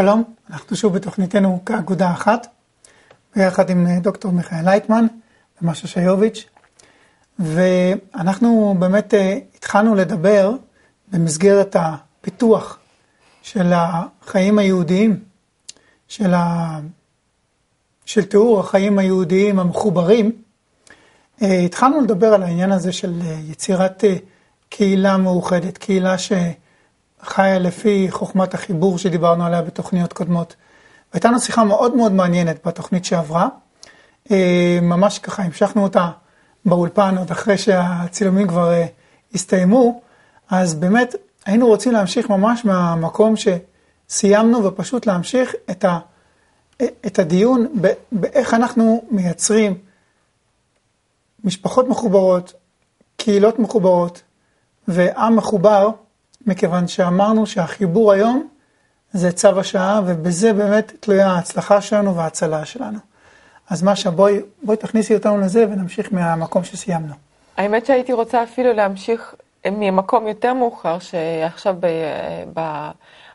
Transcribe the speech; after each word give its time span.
שלום, 0.00 0.24
אנחנו 0.50 0.76
שוב 0.76 0.94
בתוכניתנו 0.94 1.62
כאגודה 1.66 2.10
אחת, 2.10 2.46
ביחד 3.36 3.70
עם 3.70 3.86
אה, 3.86 4.00
דוקטור 4.00 4.32
מיכאל 4.32 4.64
לייטמן 4.64 5.06
ומשה 5.62 5.86
שיוביץ', 5.88 6.44
ואנחנו 7.38 8.76
באמת 8.78 9.14
אה, 9.14 9.38
התחלנו 9.54 9.94
לדבר 9.94 10.52
במסגרת 11.12 11.76
הפיתוח 11.78 12.78
של 13.42 13.72
החיים 13.74 14.58
היהודיים, 14.58 15.20
של, 16.08 16.34
ה... 16.34 16.78
של 18.04 18.24
תיאור 18.24 18.60
החיים 18.60 18.98
היהודיים 18.98 19.58
המחוברים, 19.58 20.32
אה, 21.42 21.60
התחלנו 21.60 22.00
לדבר 22.00 22.34
על 22.34 22.42
העניין 22.42 22.72
הזה 22.72 22.92
של 22.92 23.20
יצירת 23.50 24.04
קהילה 24.68 25.16
מאוחדת, 25.16 25.78
קהילה 25.78 26.18
ש... 26.18 26.32
חיה 27.22 27.58
לפי 27.58 28.06
חוכמת 28.10 28.54
החיבור 28.54 28.98
שדיברנו 28.98 29.44
עליה 29.44 29.62
בתוכניות 29.62 30.12
קודמות. 30.12 30.56
והייתה 31.12 31.28
לנו 31.28 31.40
שיחה 31.40 31.64
מאוד 31.64 31.96
מאוד 31.96 32.12
מעניינת 32.12 32.66
בתוכנית 32.66 33.04
שעברה. 33.04 33.48
אה, 34.30 34.78
ממש 34.82 35.18
ככה 35.18 35.42
המשכנו 35.42 35.82
אותה 35.82 36.10
באולפן 36.64 37.18
עוד 37.18 37.30
אחרי 37.30 37.58
שהצילומים 37.58 38.48
כבר 38.48 38.72
אה, 38.72 38.86
הסתיימו, 39.34 40.00
אז 40.50 40.74
באמת 40.74 41.14
היינו 41.46 41.66
רוצים 41.66 41.92
להמשיך 41.92 42.30
ממש 42.30 42.64
מהמקום 42.64 43.34
שסיימנו 43.36 44.64
ופשוט 44.64 45.06
להמשיך 45.06 45.54
את, 45.70 45.84
ה, 45.84 45.98
את 46.82 47.18
הדיון 47.18 47.66
באיך 48.12 48.54
אנחנו 48.54 49.04
מייצרים 49.10 49.78
משפחות 51.44 51.88
מחוברות, 51.88 52.52
קהילות 53.16 53.58
מחוברות 53.58 54.22
ועם 54.88 55.36
מחובר. 55.36 55.90
מכיוון 56.46 56.88
שאמרנו 56.88 57.46
שהחיבור 57.46 58.12
היום 58.12 58.48
זה 59.12 59.32
צו 59.32 59.60
השעה, 59.60 60.00
ובזה 60.06 60.52
באמת 60.52 60.92
תלויה 61.00 61.28
ההצלחה 61.28 61.80
שלנו 61.80 62.16
וההצלה 62.16 62.64
שלנו. 62.64 62.98
אז 63.70 63.82
משה, 63.82 64.10
בואי, 64.10 64.40
בואי 64.62 64.76
תכניסי 64.76 65.14
אותנו 65.14 65.40
לזה 65.40 65.64
ונמשיך 65.70 66.12
מהמקום 66.12 66.64
שסיימנו. 66.64 67.14
האמת 67.56 67.86
שהייתי 67.86 68.12
רוצה 68.12 68.42
אפילו 68.42 68.72
להמשיך 68.72 69.34
ממקום 69.66 70.26
יותר 70.26 70.54
מאוחר, 70.54 70.98
שעכשיו 70.98 71.76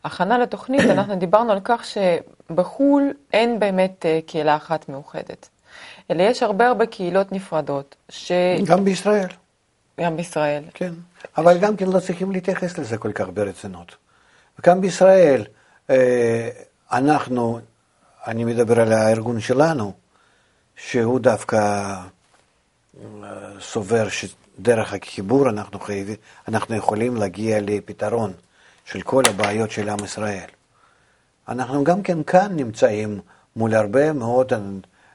בהכנה 0.03 0.37
לתוכנית 0.37 0.81
אנחנו 0.91 1.15
דיברנו 1.15 1.51
על 1.51 1.59
כך 1.63 1.85
שבחו"ל 1.85 3.13
אין 3.33 3.59
באמת 3.59 4.05
אה, 4.05 4.19
קהילה 4.25 4.55
אחת 4.55 4.89
מאוחדת, 4.89 5.49
אלא 6.11 6.23
יש 6.23 6.43
הרבה 6.43 6.67
הרבה 6.67 6.85
קהילות 6.85 7.31
נפרדות. 7.31 7.95
ש... 8.09 8.31
גם 8.65 8.85
בישראל. 8.85 9.27
גם 10.01 10.17
בישראל. 10.17 10.63
כן. 10.73 10.93
אבל 11.37 11.57
גם 11.57 11.75
כן 11.75 11.87
לא 11.87 11.99
צריכים 11.99 12.31
להתייחס 12.31 12.77
לזה 12.77 12.97
כל 12.97 13.11
כך 13.11 13.25
ברצינות. 13.33 13.95
וגם 14.59 14.81
בישראל, 14.81 15.45
אה, 15.89 16.49
אנחנו, 16.91 17.59
אני 18.27 18.43
מדבר 18.43 18.79
על 18.81 18.93
הארגון 18.93 19.39
שלנו, 19.39 19.93
שהוא 20.75 21.19
דווקא 21.19 21.57
אה, 21.57 22.01
סובר 23.59 24.07
שדרך 24.09 24.93
החיבור 24.93 25.49
אנחנו, 25.49 25.79
חייבים, 25.79 26.15
אנחנו 26.47 26.75
יכולים 26.75 27.15
להגיע 27.15 27.57
לפתרון 27.61 28.33
של 28.85 29.01
כל 29.01 29.23
הבעיות 29.29 29.71
של 29.71 29.89
עם 29.89 30.03
ישראל. 30.03 30.49
אנחנו 31.47 31.83
גם 31.83 32.03
כן 32.03 32.23
כאן 32.23 32.51
נמצאים 32.55 33.19
מול 33.55 33.75
הרבה 33.75 34.13
מאוד 34.13 34.53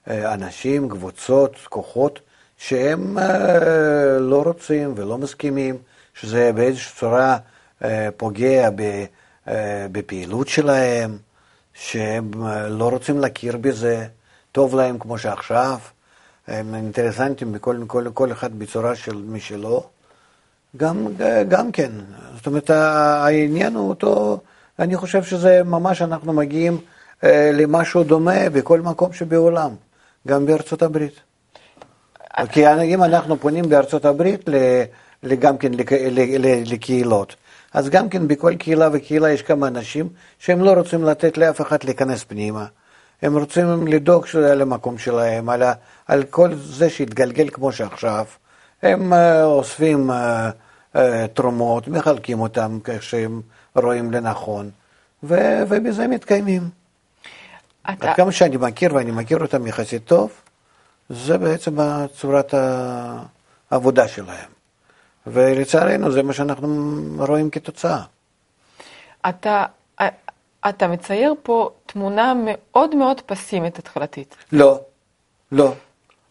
אה, 0.08 0.34
אנשים, 0.34 0.88
קבוצות, 0.88 1.56
כוחות, 1.69 2.20
שהם 2.60 3.19
לא 4.21 4.43
רוצים 4.43 4.94
ולא 4.97 5.19
מסכימים 5.19 5.76
שזה 6.15 6.53
באיזושהי 6.54 6.94
צורה 6.97 7.37
אה, 7.84 8.09
פוגע 8.16 8.69
אה, 9.48 9.87
בפעילות 9.93 10.48
שלהם, 10.48 11.19
שהם 11.75 12.47
אה, 12.47 12.69
לא 12.69 12.88
רוצים 12.88 13.19
להכיר 13.19 13.56
בזה, 13.56 14.06
טוב 14.53 14.75
להם 14.75 14.99
כמו 14.99 15.19
שעכשיו, 15.19 15.78
הם 16.47 16.75
אינטרסנטים 16.75 17.53
בכל 17.53 17.76
כל, 17.87 18.06
כל 18.15 18.32
אחד 18.32 18.59
בצורה 18.59 18.97
של 18.97 19.16
משלו. 19.16 19.84
גם, 20.76 21.06
גם 21.49 21.72
כן, 21.72 21.91
זאת 22.37 22.47
אומרת, 22.47 22.70
העניין 22.70 23.75
הוא 23.75 23.88
אותו, 23.88 24.41
אני 24.78 24.97
חושב 24.97 25.22
שזה 25.22 25.62
ממש, 25.65 26.03
אנחנו 26.03 26.32
מגיעים 26.32 26.81
למשהו 27.53 28.04
דומה 28.04 28.50
בכל 28.53 28.81
מקום 28.81 29.12
שבעולם, 29.12 29.70
גם 30.28 30.47
בארצות 30.47 30.82
הברית. 30.82 31.29
כי 32.52 32.64
אם 32.82 33.04
אנחנו 33.04 33.41
פונים 33.41 33.68
בארצות 33.68 34.04
הברית 34.04 34.48
גם 35.38 35.58
כן 35.58 35.72
לקהילות. 36.66 37.36
אז 37.72 37.88
גם 37.88 38.08
כן 38.08 38.28
בכל 38.28 38.54
קהילה 38.54 38.88
וקהילה 38.92 39.30
יש 39.30 39.42
כמה 39.42 39.68
אנשים 39.68 40.08
שהם 40.38 40.60
לא 40.60 40.72
רוצים 40.72 41.04
לתת 41.04 41.38
לאף 41.38 41.60
אחד 41.60 41.84
להיכנס 41.84 42.24
פנימה. 42.24 42.66
הם 43.22 43.38
רוצים 43.38 43.86
לדאוג 43.86 44.24
על 44.50 44.62
המקום 44.62 44.98
שלהם, 44.98 45.48
על, 45.48 45.62
ה, 45.62 45.72
על 46.06 46.22
כל 46.24 46.54
זה 46.54 46.90
שהתגלגל 46.90 47.48
כמו 47.48 47.72
שעכשיו. 47.72 48.24
הם 48.82 49.12
uh, 49.12 49.16
אוספים 49.42 50.10
uh, 50.10 50.14
uh, 50.96 50.98
תרומות, 51.34 51.88
מחלקים 51.88 52.40
אותם 52.40 52.78
כך 52.84 53.02
שהם 53.02 53.40
רואים 53.74 54.10
לנכון, 54.10 54.70
ו, 55.22 55.62
ובזה 55.69 56.06
מתקיימים. 56.06 56.62
אתה... 57.82 58.10
עד 58.10 58.16
כמה 58.16 58.32
שאני 58.32 58.56
מכיר, 58.56 58.94
ואני 58.94 59.10
מכיר 59.10 59.38
אותם 59.38 59.66
יחסית 59.66 60.04
טוב, 60.04 60.30
זה 61.10 61.38
בעצם 61.38 61.76
צורת 62.16 62.54
העבודה 63.71 64.09
שלהם. 64.09 64.50
ולצערנו 65.26 66.12
זה 66.12 66.22
מה 66.22 66.32
שאנחנו 66.32 67.00
רואים 67.19 67.50
כתוצאה. 67.50 68.03
אתה, 69.28 69.65
אתה 70.69 70.88
מצייר 70.88 71.34
פה 71.43 71.70
תמונה 71.87 72.32
מאוד 72.44 72.94
מאוד 72.94 73.20
פסימית 73.20 73.78
התחלתית. 73.78 74.37
לא, 74.53 74.81
לא, 75.53 75.75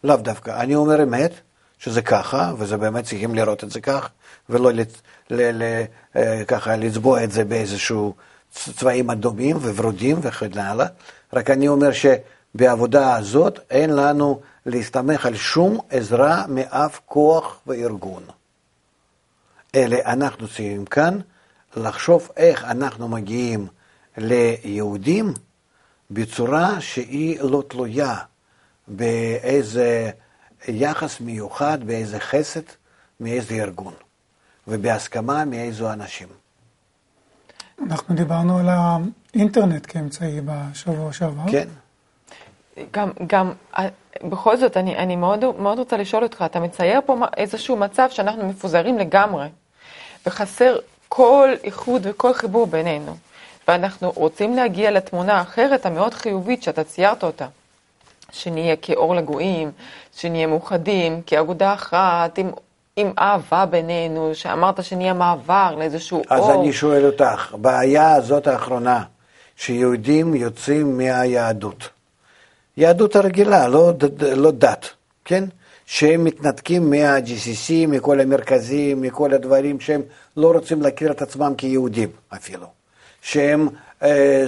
לאו 0.04 0.16
דווקא. 0.16 0.60
אני 0.60 0.74
אומר 0.74 1.02
אמת, 1.02 1.32
שזה 1.78 2.02
ככה, 2.02 2.52
וזה 2.58 2.76
באמת 2.76 3.04
צריכים 3.04 3.34
לראות 3.34 3.64
את 3.64 3.70
זה 3.70 3.80
כך, 3.80 4.10
ולא 4.48 4.72
לת, 4.72 5.00
ל, 5.30 5.62
ל, 5.62 5.82
אה, 6.16 6.44
ככה 6.44 6.76
לצבוע 6.76 7.24
את 7.24 7.32
זה 7.32 7.44
באיזשהו 7.44 8.14
צבעים 8.52 9.10
אדומים 9.10 9.56
ווורודים 9.56 10.16
וכן 10.22 10.58
הלאה. 10.58 10.86
רק 11.32 11.50
אני 11.50 11.68
אומר 11.68 11.92
שבעבודה 12.54 13.16
הזאת 13.16 13.58
אין 13.70 13.90
לנו 13.90 14.40
להסתמך 14.66 15.26
על 15.26 15.36
שום 15.36 15.78
עזרה 15.90 16.44
מאף 16.48 17.00
כוח 17.06 17.60
וארגון. 17.66 18.22
אלא 19.74 19.96
אנחנו 20.06 20.46
צריכים 20.48 20.84
כאן 20.84 21.18
לחשוב 21.76 22.28
איך 22.36 22.64
אנחנו 22.64 23.08
מגיעים 23.08 23.66
ליהודים 24.16 25.34
בצורה 26.10 26.80
שהיא 26.80 27.40
לא 27.40 27.62
תלויה 27.68 28.16
באיזה 28.88 30.10
יחס 30.68 31.20
מיוחד, 31.20 31.84
באיזה 31.84 32.20
חסד 32.20 32.62
מאיזה 33.20 33.54
ארגון, 33.54 33.94
ובהסכמה 34.68 35.44
מאיזו 35.44 35.92
אנשים. 35.92 36.28
אנחנו 37.86 38.14
דיברנו 38.14 38.58
על 38.58 38.68
האינטרנט 38.68 39.84
כאמצעי 39.88 40.40
בשבוע 40.44 41.12
שעבר. 41.12 41.50
כן. 41.50 41.68
גם, 42.92 43.10
גם 43.26 43.52
בכל 44.22 44.56
זאת, 44.56 44.76
אני, 44.76 44.96
אני 44.96 45.16
מאוד, 45.16 45.44
מאוד 45.58 45.78
רוצה 45.78 45.96
לשאול 45.96 46.22
אותך, 46.22 46.44
אתה 46.46 46.60
מצייר 46.60 47.00
פה 47.06 47.16
איזשהו 47.36 47.76
מצב 47.76 48.06
שאנחנו 48.10 48.48
מפוזרים 48.48 48.98
לגמרי. 48.98 49.48
וחסר 50.26 50.76
כל 51.08 51.48
איחוד 51.64 52.06
וכל 52.10 52.34
חיבור 52.34 52.66
בינינו. 52.66 53.16
ואנחנו 53.68 54.12
רוצים 54.16 54.56
להגיע 54.56 54.90
לתמונה 54.90 55.38
האחרת, 55.38 55.86
המאוד 55.86 56.14
חיובית, 56.14 56.62
שאתה 56.62 56.84
ציירת 56.84 57.24
אותה. 57.24 57.46
שנהיה 58.32 58.76
כאור 58.76 59.14
לגויים, 59.14 59.70
שנהיה 60.16 60.46
מאוחדים, 60.46 61.22
כאגודה 61.26 61.74
אחת, 61.74 62.38
עם, 62.38 62.50
עם 62.96 63.12
אהבה 63.18 63.66
בינינו, 63.66 64.30
שאמרת 64.34 64.84
שנהיה 64.84 65.12
מעבר 65.12 65.74
לאיזשהו 65.78 66.22
אז 66.28 66.40
אור. 66.40 66.52
אז 66.52 66.58
אני 66.58 66.72
שואל 66.72 67.06
אותך, 67.06 67.54
בעיה 67.58 68.14
הזאת 68.14 68.46
האחרונה, 68.46 69.02
שיהודים 69.56 70.34
יוצאים 70.34 70.96
מהיהדות. 70.98 71.88
יהדות 72.76 73.16
הרגילה, 73.16 73.68
לא, 73.68 73.92
לא 74.36 74.50
דת, 74.50 74.86
כן? 75.24 75.44
שהם 75.86 76.24
מתנתקים 76.24 76.90
מה-GCC, 76.90 77.72
מכל 77.88 78.20
המרכזים, 78.20 79.00
מכל 79.00 79.34
הדברים 79.34 79.80
שהם 79.80 80.02
לא 80.36 80.52
רוצים 80.52 80.82
להכיר 80.82 81.10
את 81.10 81.22
עצמם 81.22 81.54
כיהודים 81.58 82.08
אפילו. 82.28 82.66
שהם 83.22 83.68
אה, 84.02 84.44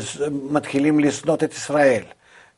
מתחילים 0.51 1.01
לשנוא 1.01 1.35
את 1.35 1.53
ישראל, 1.53 2.03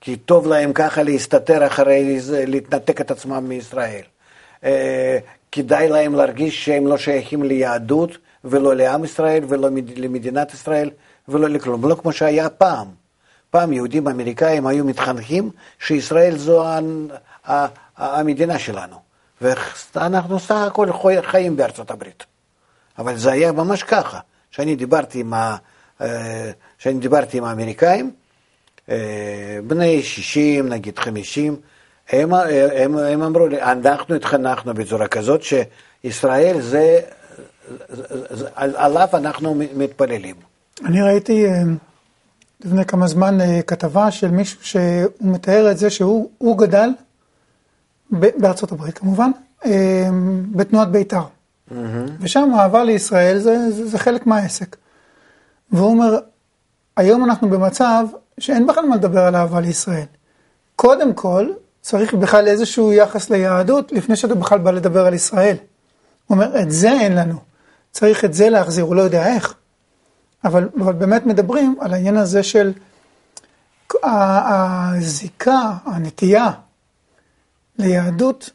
כי 0.00 0.16
טוב 0.16 0.46
להם 0.46 0.72
ככה 0.72 1.02
להסתתר 1.02 1.66
אחרי 1.66 2.20
זה, 2.20 2.44
להתנתק 2.46 3.00
את 3.00 3.10
עצמם 3.10 3.44
מישראל. 3.48 4.02
אה, 4.64 5.18
כדאי 5.52 5.88
להם 5.88 6.14
להרגיש 6.14 6.64
שהם 6.64 6.86
לא 6.86 6.98
שייכים 6.98 7.42
ליהדות 7.42 8.10
ולא 8.44 8.76
לעם 8.76 9.04
ישראל 9.04 9.44
ולא 9.48 9.68
למדינת 9.96 10.54
ישראל 10.54 10.90
ולא 11.28 11.48
לכלום, 11.48 11.88
לא 11.88 11.94
כמו 11.94 12.12
שהיה 12.12 12.50
פעם. 12.50 13.03
פעם 13.54 13.72
יהודים 13.72 14.08
אמריקאים 14.08 14.66
היו 14.66 14.84
מתחנכים 14.84 15.50
שישראל 15.78 16.36
זו 16.36 16.64
המדינה 17.96 18.58
שלנו, 18.58 18.96
ואנחנו 19.40 20.40
סך 20.40 20.54
הכל 20.54 20.88
חיים 21.22 21.56
בארצות 21.56 21.90
הברית. 21.90 22.24
אבל 22.98 23.16
זה 23.16 23.32
היה 23.32 23.52
ממש 23.52 23.82
ככה, 23.82 24.18
כשאני 24.50 24.76
דיברתי 24.76 25.20
עם 25.20 25.34
אה, 26.00 26.50
כשאני 26.78 26.98
דיברתי 26.98 27.38
עם 27.38 27.44
האמריקאים, 27.44 28.10
אה, 28.88 29.58
בני 29.66 30.02
60, 30.02 30.68
נגיד 30.68 30.98
50, 30.98 31.56
הם, 32.10 32.34
הם, 32.34 32.96
הם 32.96 33.22
אמרו 33.22 33.46
לי, 33.46 33.62
אנחנו 33.62 34.14
התחנכנו 34.14 34.74
בצורה 34.74 35.08
כזאת 35.08 35.40
שישראל 35.42 36.60
זה, 36.60 37.00
זה 38.30 38.48
עליו 38.54 39.08
אנחנו 39.14 39.54
מתפללים. 39.54 40.36
אני 40.84 41.02
ראיתי 41.02 41.46
אה, 41.46 41.62
לפני 42.64 42.84
כמה 42.84 43.06
זמן 43.06 43.40
אה, 43.40 43.60
כתבה 43.62 44.10
של 44.10 44.30
מישהו 44.30 44.66
שהוא 44.66 45.10
מתאר 45.20 45.70
את 45.70 45.78
זה 45.78 45.90
שהוא 45.90 46.30
הוא 46.38 46.58
גדל 46.58 46.90
בארצות 48.10 48.72
הברית 48.72 48.98
כמובן, 48.98 49.30
אה, 49.64 50.08
בתנועת 50.52 50.90
בית"ר. 50.90 51.22
Mm-hmm. 51.70 51.74
ושם 52.20 52.50
האהבה 52.54 52.84
לישראל 52.84 53.38
זה, 53.38 53.70
זה, 53.70 53.86
זה 53.86 53.98
חלק 53.98 54.26
מהעסק. 54.26 54.76
והוא 55.72 55.90
אומר, 55.90 56.18
היום 56.96 57.24
אנחנו 57.24 57.50
במצב 57.50 58.06
שאין 58.38 58.66
בכלל 58.66 58.86
מה 58.86 58.96
לדבר 58.96 59.20
על 59.20 59.36
אהבה 59.36 59.60
לישראל. 59.60 60.06
קודם 60.76 61.14
כל, 61.14 61.48
צריך 61.80 62.14
בכלל 62.14 62.48
איזשהו 62.48 62.92
יחס 62.92 63.30
ליהדות 63.30 63.92
לפני 63.92 64.16
שאתה 64.16 64.34
בכלל 64.34 64.58
בא 64.58 64.70
לדבר 64.70 65.06
על 65.06 65.14
ישראל. 65.14 65.56
הוא 66.26 66.34
אומר, 66.34 66.60
את 66.62 66.70
זה 66.70 66.90
אין 66.90 67.14
לנו. 67.16 67.38
צריך 67.92 68.24
את 68.24 68.34
זה 68.34 68.48
להחזיר, 68.48 68.84
הוא 68.84 68.94
לא 68.94 69.02
יודע 69.02 69.26
איך. 69.26 69.54
אבל, 70.44 70.68
אבל 70.80 70.92
באמת 70.92 71.26
מדברים 71.26 71.76
על 71.80 71.94
העניין 71.94 72.16
הזה 72.16 72.42
של 72.42 72.72
הזיקה, 74.02 75.72
הנטייה 75.84 76.50
ליהדות 77.78 78.50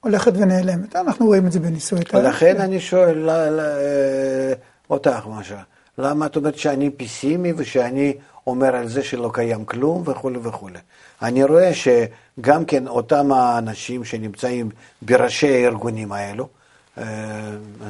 הולכת 0.00 0.32
ונעלמת. 0.34 0.96
אנחנו 0.96 1.26
רואים 1.26 1.46
את 1.46 1.52
זה 1.52 1.60
בנישואי 1.60 2.04
תהליך. 2.04 2.26
ולכן 2.26 2.60
אני 2.60 2.80
שואל 2.80 3.30
אה, 3.30 4.52
אותך, 4.90 5.26
משה, 5.26 5.62
למה 5.98 6.26
את 6.26 6.36
אומרת 6.36 6.58
שאני 6.58 6.90
פסימי 6.90 7.52
ושאני 7.56 8.14
אומר 8.46 8.76
על 8.76 8.88
זה 8.88 9.02
שלא 9.02 9.30
קיים 9.32 9.64
כלום 9.64 10.02
וכולי 10.06 10.38
וכולי. 10.42 10.78
אני 11.22 11.44
רואה 11.44 11.70
שגם 11.74 12.64
כן 12.64 12.86
אותם 12.88 13.32
האנשים 13.32 14.04
שנמצאים 14.04 14.70
בראשי 15.02 15.48
הארגונים 15.48 16.12
האלו, 16.12 16.48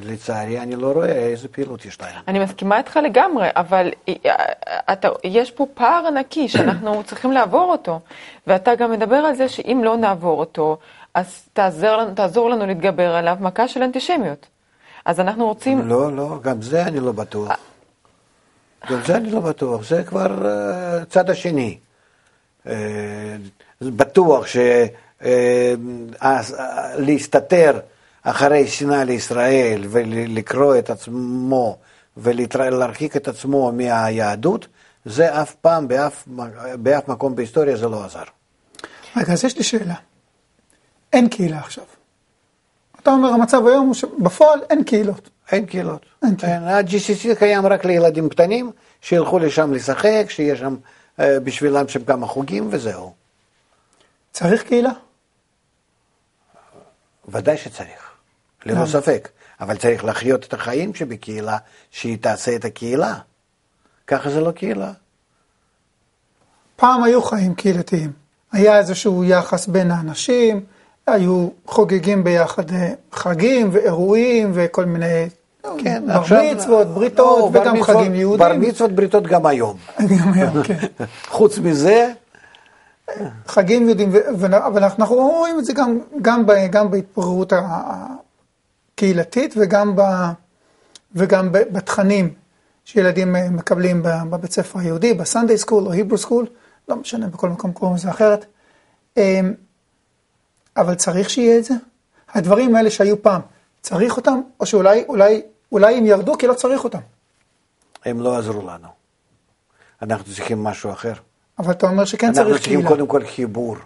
לצערי, 0.03 0.61
אני 0.61 0.77
לא 0.77 0.93
רואה 0.93 1.13
איזה 1.13 1.49
פעילות 1.49 1.85
יש 1.85 2.01
להם. 2.01 2.23
אני 2.29 2.39
מסכימה 2.39 2.79
איתך 2.79 2.99
לגמרי, 3.05 3.49
אבל 3.57 3.91
אה, 4.09 4.15
אתה, 4.93 5.09
יש 5.25 5.51
פה 5.51 5.67
פער 5.75 6.07
ענקי 6.07 6.49
שאנחנו 6.49 7.03
צריכים 7.09 7.33
לעבור 7.33 7.73
אותו, 7.73 8.01
ואתה 8.47 8.75
גם 8.75 8.93
מדבר 8.93 9.17
על 9.17 9.35
זה 9.35 9.49
שאם 9.49 9.81
לא 9.85 9.97
נעבור 9.97 10.41
אותו, 10.41 10.79
אז 11.15 11.49
תעזור 11.53 12.11
תעזור 12.15 12.51
לנו 12.51 12.67
להתגבר 12.67 13.15
עליו 13.15 13.37
מכה 13.41 13.69
של 13.69 13.83
אנטישמיות. 13.83 14.47
אז 15.05 15.21
אנחנו 15.21 15.47
רוצים... 15.47 15.89
לא, 15.89 16.13
לא, 16.17 16.39
גם 16.43 16.63
זה 16.63 16.83
אני 16.83 17.01
לא 17.01 17.13
בטוח. 17.13 17.53
גם 18.91 18.99
זה 19.07 19.17
אני 19.17 19.31
לא 19.31 19.41
בטוח, 19.41 19.83
זה 19.89 20.05
כבר 20.05 20.27
uh, 20.43 21.05
צד 21.05 21.31
השני. 21.31 21.79
Uh, 22.67 22.71
בטוח 23.81 24.45
שלהסתתר 26.97 27.79
uh, 27.79 27.81
אחרי 28.29 28.69
שנאה 28.69 29.05
לישראל 29.05 29.85
ולקרוא 29.89 30.79
את 30.79 30.91
עצמו 30.91 31.79
ולהרחיק 32.17 33.17
את 33.17 33.29
עצמו 33.29 33.73
מהיהדות, 33.73 34.67
זה 35.05 35.43
אף 35.43 35.55
פעם, 35.55 35.89
באף, 35.89 36.29
באף 36.79 37.09
מקום 37.09 37.37
בהיסטוריה 37.37 37.77
זה 37.77 37.89
לא 37.89 38.05
עזר. 38.05 38.23
רגע, 39.17 39.33
אז 39.33 39.45
יש 39.45 39.57
לי 39.57 39.63
שאלה. 39.63 39.95
אין 41.13 41.29
קהילה 41.29 41.59
עכשיו. 41.59 41.85
אתה 43.03 43.11
אומר, 43.11 43.29
המצב 43.29 43.67
היום 43.67 43.87
הוא 43.87 43.95
שבפועל 43.95 44.61
אין 44.71 44.85
קהילות. 44.85 45.31
אין 45.53 45.67
קהילות. 45.67 46.07
אין 46.23 46.37
קהילות. 46.37 46.63
ה-GCC 46.63 47.39
קיים 47.39 47.67
רק 47.67 47.85
לילדים 47.85 48.29
קטנים, 48.29 48.71
שילכו 49.01 49.39
לשם 49.39 49.73
לשחק, 49.73 50.25
שיהיה 50.29 50.57
שם 50.57 50.77
אה, 51.21 51.41
בשבילם 51.41 51.89
שם 51.89 52.05
כמה 52.05 52.27
חוגים 52.27 52.69
וזהו. 52.71 53.13
צריך 54.33 54.63
קהילה? 54.63 54.93
ודאי 57.29 57.57
שצריך, 57.57 58.06
ללא 58.67 58.87
ספק. 58.87 59.29
אבל 59.61 59.77
צריך 59.77 60.05
לחיות 60.05 60.45
את 60.45 60.55
החיים 60.55 60.95
שבקהילה, 60.95 61.57
שהיא 61.91 62.19
תעשה 62.21 62.57
את 62.57 62.65
הקהילה. 62.65 63.15
ככה 64.07 64.31
זה 64.31 64.41
לא 64.41 64.51
קהילה. 64.51 64.93
פעם 66.77 67.03
היו 67.03 67.23
חיים 67.23 67.55
קהילתיים. 67.55 68.13
היה 68.53 68.79
איזשהו 68.79 69.25
יחס 69.25 69.67
בין 69.67 69.91
האנשים, 69.91 70.65
היו 71.07 71.49
חוגגים 71.67 72.25
ביחד 72.25 72.73
אה, 72.73 72.93
חגים 73.13 73.69
ואירועים 73.73 74.51
וכל 74.55 74.85
מיני 74.85 75.29
כן, 75.79 76.03
בר 76.07 76.13
עכשיו, 76.13 76.43
מצוות, 76.55 76.87
בריתות 76.87 77.39
לא, 77.39 77.61
וגם 77.61 77.77
מצוות, 77.77 77.97
חגים 77.97 78.15
יהודים. 78.15 78.47
בר 78.47 78.57
מצוות, 78.59 78.93
בריתות 78.93 79.27
גם 79.27 79.47
היום. 79.47 79.77
גם 80.21 80.33
היום, 80.33 80.63
כן. 80.63 80.87
חוץ 81.37 81.59
מזה... 81.59 82.13
חגים 83.47 83.89
יהודים, 83.89 84.13
אבל 84.67 84.85
אנחנו 84.85 85.17
רואים 85.17 85.59
את 85.59 85.65
זה 85.65 85.73
גם, 85.73 85.99
גם, 86.23 86.45
גם 86.71 86.91
בהתפוררות 86.91 87.53
הקהילתית 88.97 89.55
וגם, 89.57 89.97
ב, 89.97 90.03
וגם 91.15 91.53
בתכנים 91.53 92.35
שילדים 92.85 93.37
מקבלים 93.51 94.03
בבית 94.03 94.53
ספר 94.53 94.79
היהודי, 94.79 95.15
ב 95.15 95.21
Sunday 95.21 95.59
school 95.59 95.87
או 95.87 95.93
Hebrew 95.93 96.19
school, 96.19 96.47
לא 96.89 96.97
משנה, 96.97 97.27
בכל 97.27 97.49
מקום 97.49 97.73
קוראים 97.73 97.97
לזה 97.97 98.11
אחרת. 98.11 98.47
אמ, 99.17 99.55
אבל 100.77 100.95
צריך 100.95 101.31
שיהיה 101.31 101.59
את 101.59 101.65
זה? 101.65 101.75
הדברים 102.35 102.77
האלה 102.77 102.91
שהיו 102.91 103.23
פעם, 103.23 103.41
צריך 103.81 104.17
אותם? 104.17 104.41
או 104.61 104.67
שאולי 104.67 105.05
אולי, 105.09 105.43
אולי 105.73 105.99
הם 105.99 106.07
ירדו 106.07 106.39
כי 106.39 106.47
לא 106.47 106.55
צריך 106.55 106.85
אותם? 106.85 107.01
הם 108.05 108.21
לא 108.21 108.39
עזרו 108.39 108.63
לנו. 108.63 108.89
אנחנו 110.03 110.25
צריכים 110.25 110.65
משהו 110.65 110.91
אחר. 110.91 111.13
אבל 111.59 111.73
אתה 111.73 111.89
אומר 111.89 112.05
שכן 112.05 112.33
צריך 112.33 112.37
קהילה. 112.37 112.51
אנחנו 112.51 112.63
צריכים 112.63 112.89
קודם 112.89 113.07
כל 113.07 113.27
חיבור. 113.27 113.77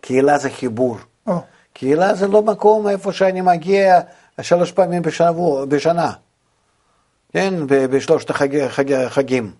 קהילה 0.00 0.38
זה 0.38 0.50
חיבור. 0.50 0.98
Oh. 1.28 1.32
קהילה 1.72 2.14
זה 2.14 2.28
לא 2.28 2.42
מקום 2.42 2.88
איפה 2.88 3.12
שאני 3.12 3.40
מגיע 3.40 4.00
שלוש 4.42 4.72
פעמים 4.72 5.02
בשבוע, 5.02 5.64
בשנה. 5.64 6.12
כן, 7.32 7.54
בשלושת 7.66 8.30
החגים. 8.30 9.52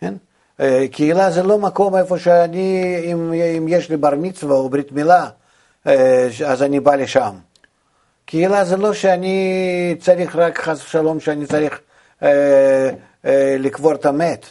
כן? 0.00 0.14
אה, 0.60 0.84
קהילה 0.92 1.30
זה 1.30 1.42
לא 1.42 1.58
מקום 1.58 1.96
איפה 1.96 2.18
שאני, 2.18 2.96
אם, 3.04 3.32
אם 3.32 3.66
יש 3.68 3.90
לי 3.90 3.96
בר 3.96 4.14
מצווה 4.14 4.56
או 4.56 4.68
ברית 4.68 4.92
מילה, 4.92 5.28
אה, 5.86 6.28
אז 6.46 6.62
אני 6.62 6.80
בא 6.80 6.94
לשם. 6.94 7.34
קהילה 8.28 8.64
זה 8.64 8.76
לא 8.76 8.94
שאני 8.94 9.96
צריך 10.00 10.36
רק 10.36 10.58
חס 10.58 10.84
ושלום, 10.84 11.20
שאני 11.20 11.46
צריך 11.46 11.80
אה, 12.22 12.90
אה, 13.24 13.56
לקבור 13.58 13.94
את 13.94 14.06
המת. 14.06 14.46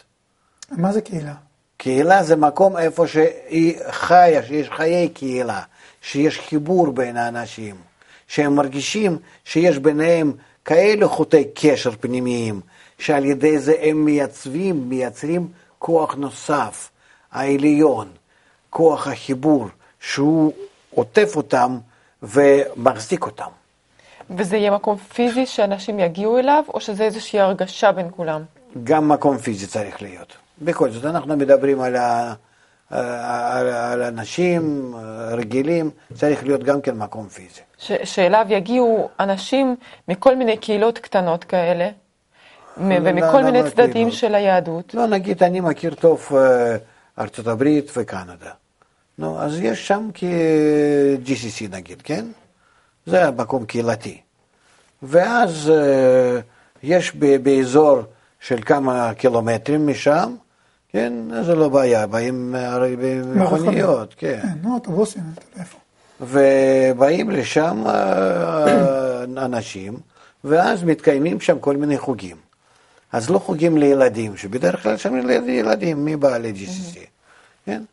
מה 0.71 0.91
זה 0.91 1.01
קהילה? 1.01 1.33
קהילה 1.77 2.23
זה 2.23 2.35
מקום 2.35 2.77
איפה 2.77 3.07
שהיא 3.07 3.79
חיה, 3.89 4.43
שיש 4.43 4.69
חיי 4.69 5.09
קהילה, 5.09 5.61
שיש 6.01 6.39
חיבור 6.39 6.91
בין 6.91 7.17
האנשים, 7.17 7.75
שהם 8.27 8.55
מרגישים 8.55 9.17
שיש 9.45 9.77
ביניהם 9.77 10.33
כאלה 10.65 11.07
חוטי 11.07 11.43
קשר 11.55 11.91
פנימיים, 11.91 12.61
שעל 12.99 13.25
ידי 13.25 13.59
זה 13.59 13.73
הם 13.81 14.05
מייצבים, 14.05 14.89
מייצרים 14.89 15.47
כוח 15.79 16.15
נוסף, 16.15 16.89
העליון, 17.31 18.07
כוח 18.69 19.07
החיבור, 19.07 19.67
שהוא 19.99 20.53
עוטף 20.95 21.35
אותם 21.35 21.77
ומחזיק 22.23 23.25
אותם. 23.25 23.49
וזה 24.29 24.57
יהיה 24.57 24.71
מקום 24.71 24.97
פיזי 24.97 25.45
שאנשים 25.45 25.99
יגיעו 25.99 26.39
אליו, 26.39 26.63
או 26.73 26.81
שזה 26.81 27.03
איזושהי 27.03 27.39
הרגשה 27.39 27.91
בין 27.91 28.07
כולם? 28.15 28.41
גם 28.83 29.09
מקום 29.09 29.37
פיזי 29.37 29.67
צריך 29.67 30.01
להיות. 30.01 30.37
בכל 30.61 30.91
זאת, 30.91 31.05
אנחנו 31.05 31.37
מדברים 31.37 31.81
על, 31.81 31.95
ה, 31.95 32.33
על, 32.91 33.67
על 33.67 34.01
אנשים 34.01 34.93
רגילים, 35.31 35.89
צריך 36.13 36.43
להיות 36.43 36.63
גם 36.63 36.81
כן 36.81 36.97
מקום 36.97 37.27
פיזי. 37.27 37.61
ש, 37.77 37.91
שאליו 38.03 38.45
יגיעו 38.49 39.09
אנשים 39.19 39.75
מכל 40.07 40.35
מיני 40.35 40.57
קהילות 40.57 40.99
קטנות 40.99 41.43
כאלה, 41.43 41.89
לא, 42.77 42.95
ומכל 43.03 43.39
לא, 43.39 43.41
מיני 43.41 43.63
לא 43.63 43.69
צדדים 43.69 43.91
קהילות. 43.91 44.13
של 44.13 44.35
היהדות. 44.35 44.93
לא, 44.93 45.07
נגיד, 45.07 45.43
אני 45.43 45.59
מכיר 45.59 45.95
טוב 45.95 46.27
אה, 46.35 46.77
ארצות 47.19 47.47
הברית 47.47 47.91
וקנדה. 47.97 48.51
נו, 49.17 49.39
אז 49.39 49.59
יש 49.59 49.87
שם 49.87 50.09
כ-GCC 50.13 51.71
נגיד, 51.71 52.01
כן? 52.01 52.25
זה 53.05 53.31
מקום 53.31 53.65
קהילתי. 53.65 54.21
ואז 55.03 55.71
יש 56.83 57.15
באזור 57.43 57.99
של 58.39 58.61
כמה 58.61 59.13
קילומטרים 59.13 59.87
משם, 59.87 60.35
כן, 60.91 61.13
זה 61.43 61.55
לא 61.55 61.69
בעיה, 61.69 62.07
באים 62.07 62.55
הרי 62.55 62.95
במכוניות, 62.95 64.13
כן. 64.17 64.39
כן, 64.41 64.47
נו, 64.61 64.73
אוטובוסים, 64.73 65.23
איפה. 65.59 65.77
ובאים 66.21 67.29
לשם 67.29 67.83
אה, 67.87 69.23
אנשים, 69.23 69.97
ואז 70.43 70.83
מתקיימים 70.83 71.39
שם 71.39 71.59
כל 71.59 71.77
מיני 71.77 71.97
חוגים. 71.97 72.37
אז 73.11 73.29
לא 73.29 73.39
חוגים 73.39 73.77
לילדים, 73.77 74.37
שבדרך 74.37 74.83
כלל 74.83 74.97
שם 74.97 75.29
ילדים, 75.47 76.05
מי 76.05 76.15
בא 76.15 76.37
ל-GCC, 76.37 76.99
כן? 77.65 77.83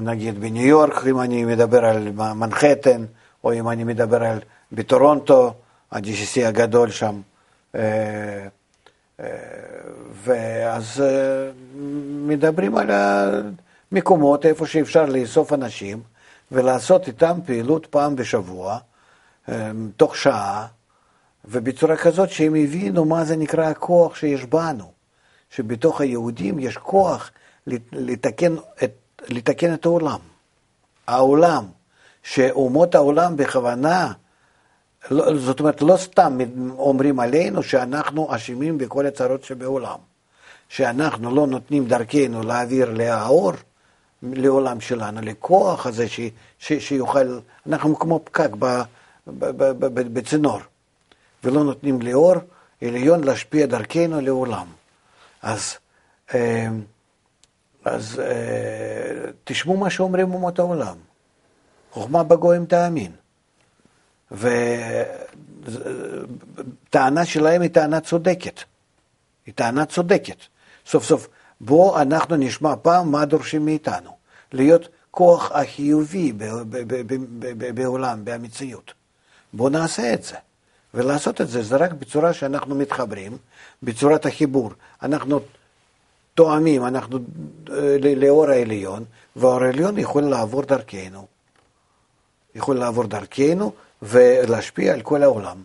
נגיד 0.00 0.40
בניו 0.40 0.66
יורק, 0.66 1.06
אם 1.06 1.20
אני 1.20 1.44
מדבר 1.44 1.84
על 1.84 2.12
מנחטן, 2.12 3.04
או 3.44 3.52
אם 3.52 3.68
אני 3.68 3.84
מדבר 3.84 4.24
על 4.24 4.38
בטורונטו, 4.72 5.54
ה-GCC 5.92 6.46
הגדול 6.46 6.90
שם, 6.90 7.20
אה, 7.74 7.80
אה, 9.20 9.26
ואז 10.24 11.00
אה, 11.00 11.50
מדברים 12.26 12.76
על 12.76 12.90
המקומות 12.90 14.46
איפה 14.46 14.66
שאפשר 14.66 15.06
לאסוף 15.06 15.52
אנשים 15.52 16.02
ולעשות 16.52 17.06
איתם 17.06 17.38
פעילות 17.46 17.86
פעם 17.86 18.16
בשבוע, 18.16 18.78
אה, 19.48 19.70
תוך 19.96 20.16
שעה, 20.16 20.66
ובצורה 21.44 21.96
כזאת 21.96 22.30
שהם 22.30 22.54
הבינו 22.54 23.04
מה 23.04 23.24
זה 23.24 23.36
נקרא 23.36 23.64
הכוח 23.64 24.16
שיש 24.16 24.44
בנו, 24.44 24.92
שבתוך 25.50 26.00
היהודים 26.00 26.58
יש 26.58 26.76
כוח 26.76 27.30
לתקן 27.92 28.54
את, 28.84 28.92
לתקן 29.28 29.74
את 29.74 29.86
העולם. 29.86 30.18
העולם, 31.06 31.64
שאומות 32.22 32.94
העולם 32.94 33.36
בכוונה, 33.36 34.12
לא, 35.10 35.38
זאת 35.38 35.60
אומרת, 35.60 35.82
לא 35.82 35.96
סתם 35.96 36.38
אומרים 36.78 37.20
עלינו 37.20 37.62
שאנחנו 37.62 38.34
אשמים 38.34 38.78
בכל 38.78 39.06
הצרות 39.06 39.44
שבעולם, 39.44 39.98
שאנחנו 40.70 41.34
לא 41.34 41.46
נותנים 41.46 41.86
דרכנו 41.86 42.42
להעביר 42.42 42.90
לאור, 42.90 43.52
לעולם 44.22 44.80
שלנו, 44.80 45.20
לכוח 45.20 45.86
הזה 45.86 46.08
ש, 46.08 46.20
ש, 46.58 46.72
שיוכל, 46.72 47.38
אנחנו 47.66 47.98
כמו 47.98 48.20
פקק 48.24 48.50
ב, 48.58 48.66
ב, 49.26 49.44
ב, 49.44 49.64
ב, 49.64 49.86
ב, 49.86 50.18
בצינור, 50.18 50.58
ולא 51.44 51.64
נותנים 51.64 52.02
לאור 52.02 52.34
עליון 52.82 53.24
להשפיע 53.24 53.66
דרכנו 53.66 54.20
לעולם. 54.20 54.66
אז, 55.42 55.74
אה, 56.34 56.68
אז 57.84 58.20
אה, 58.20 59.30
תשמעו 59.44 59.76
מה 59.76 59.90
שאומרים 59.90 60.34
אומות 60.34 60.58
העולם. 60.58 60.96
חוכמה 61.90 62.22
בגויים 62.22 62.66
תאמין. 62.66 63.12
וטענה 66.90 67.24
שלהם 67.24 67.62
היא 67.62 67.70
טענה 67.70 68.00
צודקת. 68.00 68.60
היא 69.46 69.54
טענה 69.54 69.86
צודקת. 69.86 70.36
סוף 70.86 71.04
סוף, 71.04 71.28
בואו 71.60 72.00
אנחנו 72.00 72.36
נשמע 72.36 72.74
פעם 72.82 73.12
מה 73.12 73.24
דורשים 73.24 73.64
מאיתנו. 73.64 74.16
להיות 74.52 74.88
כוח 75.10 75.52
החיובי 75.52 76.32
בעולם, 77.74 78.20
במציאות. 78.24 78.92
בואו 79.52 79.68
נעשה 79.68 80.14
את 80.14 80.22
זה. 80.22 80.36
ולעשות 80.94 81.40
את 81.40 81.48
זה, 81.48 81.62
זה 81.62 81.76
רק 81.76 81.92
בצורה 81.92 82.32
שאנחנו 82.32 82.74
מתחברים, 82.74 83.36
בצורת 83.82 84.26
החיבור. 84.26 84.72
אנחנו 85.02 85.40
תואמים, 86.34 86.86
אנחנו 86.86 87.18
אה, 87.70 87.96
לאור 88.16 88.50
העליון, 88.50 89.04
והאור 89.36 89.62
העליון 89.62 89.98
יכול 89.98 90.22
לעבור 90.22 90.62
דרכנו. 90.62 91.26
יכול 92.54 92.78
לעבור 92.78 93.06
דרכנו 93.06 93.72
ולהשפיע 94.02 94.92
על 94.92 95.00
כל 95.00 95.22
העולם. 95.22 95.62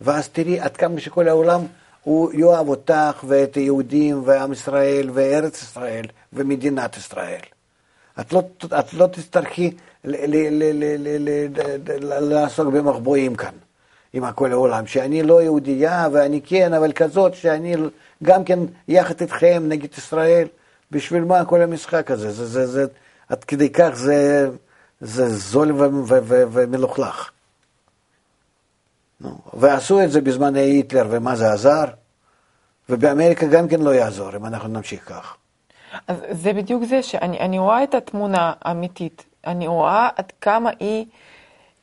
ואז 0.00 0.28
תראי 0.28 0.60
עד 0.60 0.76
כמה 0.76 1.00
שכל 1.00 1.28
העולם 1.28 1.60
הוא 2.02 2.32
יאהב 2.32 2.68
אותך 2.68 3.24
ואת 3.28 3.54
היהודים 3.54 4.22
ועם 4.24 4.52
ישראל 4.52 5.10
וארץ 5.12 5.62
ישראל 5.62 6.06
ומדינת 6.32 6.96
ישראל. 6.96 7.40
את 8.20 8.32
לא, 8.32 8.42
את 8.78 8.94
לא 8.94 9.06
תצטרכי 9.06 9.74
לעסוק 12.20 12.68
במחבואים 12.68 13.34
כאן 13.34 13.54
עם 14.12 14.32
כל 14.32 14.52
העולם, 14.52 14.86
שאני 14.86 15.22
לא 15.22 15.42
יהודייה 15.42 16.08
ואני 16.12 16.40
כן, 16.40 16.72
אבל 16.72 16.92
כזאת 16.92 17.34
שאני 17.34 17.74
גם 18.22 18.44
כן 18.44 18.58
יחד 18.88 19.20
איתכם 19.20 19.62
נגד 19.68 19.98
ישראל. 19.98 20.48
בשביל 20.90 21.24
מה 21.24 21.44
כל 21.44 21.62
המשחק 21.62 22.10
הזה? 22.10 22.30
זה, 22.30 22.46
זה, 22.46 22.66
זה, 22.66 22.86
עד 23.28 23.44
כדי 23.44 23.70
כך 23.70 23.90
זה, 23.94 24.48
זה 25.00 25.28
זול 25.28 25.72
ומלוכלך. 26.28 27.30
ועשו 29.54 30.00
את 30.02 30.10
זה 30.10 30.20
בזמן 30.20 30.56
היטלר, 30.56 31.06
ומה 31.10 31.36
זה 31.36 31.52
עזר? 31.52 31.84
ובאמריקה 32.88 33.46
גם 33.46 33.68
כן 33.68 33.80
לא 33.80 33.90
יעזור 33.90 34.36
אם 34.36 34.46
אנחנו 34.46 34.68
נמשיך 34.68 35.08
כך. 35.08 35.36
אז 36.08 36.16
זה 36.30 36.52
בדיוק 36.52 36.84
זה 36.84 37.02
שאני 37.02 37.58
רואה 37.58 37.82
את 37.82 37.94
התמונה 37.94 38.52
האמיתית, 38.62 39.24
אני 39.46 39.66
רואה 39.66 40.08
עד 40.16 40.32
כמה 40.40 40.70
היא 40.80 41.06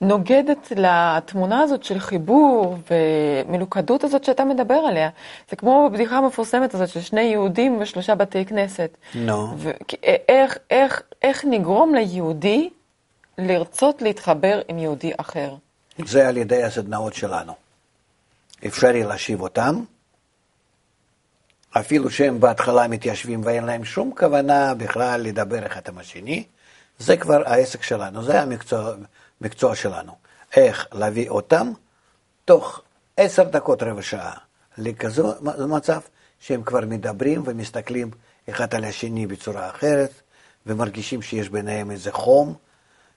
נוגדת 0.01 0.71
לתמונה 0.75 1.61
הזאת 1.61 1.83
של 1.83 1.99
חיבור 1.99 2.77
ומלוכדות 3.47 4.03
הזאת 4.03 4.23
שאתה 4.23 4.45
מדבר 4.45 4.73
עליה. 4.73 5.09
זה 5.49 5.55
כמו 5.55 5.89
בבדיחה 5.89 6.17
המפורסמת 6.17 6.73
הזאת 6.73 6.89
של 6.89 7.01
שני 7.01 7.21
יהודים 7.21 7.77
ושלושה 7.81 8.15
בתי 8.15 8.45
כנסת. 8.45 8.97
נו. 9.15 9.47
No. 9.47 9.65
איך, 10.29 10.57
איך, 10.69 11.01
איך 11.21 11.45
נגרום 11.45 11.95
ליהודי 11.95 12.69
לרצות 13.37 14.01
להתחבר 14.01 14.61
עם 14.67 14.79
יהודי 14.79 15.11
אחר? 15.17 15.55
זה 16.05 16.27
על 16.27 16.37
ידי 16.37 16.63
הסדנאות 16.63 17.13
שלנו. 17.13 17.53
אפשרי 18.67 19.03
להשיב 19.03 19.41
אותם, 19.41 19.83
אפילו 21.71 22.09
שהם 22.09 22.39
בהתחלה 22.39 22.87
מתיישבים 22.87 23.41
ואין 23.43 23.63
להם 23.63 23.85
שום 23.85 24.11
כוונה 24.17 24.73
בכלל 24.73 25.21
לדבר 25.21 25.65
אחד 25.65 25.81
עם 25.87 25.97
השני, 25.97 26.43
זה 26.99 27.17
כבר 27.17 27.41
העסק 27.45 27.83
שלנו, 27.83 28.23
זה 28.23 28.41
המקצוע, 28.41 28.93
המקצוע 29.41 29.75
שלנו. 29.75 30.15
איך 30.55 30.87
להביא 30.93 31.29
אותם 31.29 31.71
תוך 32.45 32.81
עשר 33.17 33.43
דקות, 33.43 33.83
רבע 33.83 34.01
שעה, 34.01 34.33
לכזו 34.77 35.33
מצב 35.67 35.99
שהם 36.39 36.63
כבר 36.63 36.79
מדברים 36.81 37.43
ומסתכלים 37.45 38.11
אחד 38.49 38.75
על 38.75 38.83
השני 38.83 39.27
בצורה 39.27 39.69
אחרת, 39.69 40.11
ומרגישים 40.65 41.21
שיש 41.21 41.49
ביניהם 41.49 41.91
איזה 41.91 42.11
חום, 42.11 42.53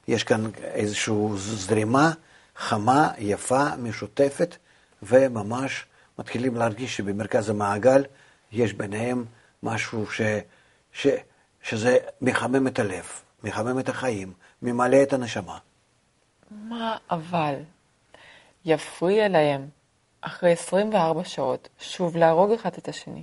יש 0.09 0.25
כאן 0.25 0.51
איזושהי 0.63 1.15
זרימה 1.37 2.13
חמה, 2.57 3.11
יפה, 3.19 3.77
משותפת, 3.77 4.57
וממש 5.03 5.87
מתחילים 6.19 6.57
להרגיש 6.57 6.97
שבמרכז 6.97 7.51
המעגל 7.51 8.05
יש 8.53 8.73
ביניהם 8.73 9.25
משהו 9.63 10.07
ש, 10.11 10.21
ש, 10.93 11.07
שזה 11.63 11.97
מחמם 12.21 12.67
את 12.67 12.79
הלב, 12.79 13.05
מחמם 13.45 13.79
את 13.79 13.89
החיים, 13.89 14.33
ממלא 14.63 15.03
את 15.03 15.13
הנשמה. 15.13 15.59
מה 16.51 16.97
אבל 17.11 17.55
יפריע 18.65 19.29
להם 19.29 19.69
אחרי 20.21 20.53
24 20.53 21.25
שעות 21.25 21.69
שוב 21.79 22.17
להרוג 22.17 22.53
אחד 22.53 22.71
את 22.79 22.89
השני? 22.89 23.23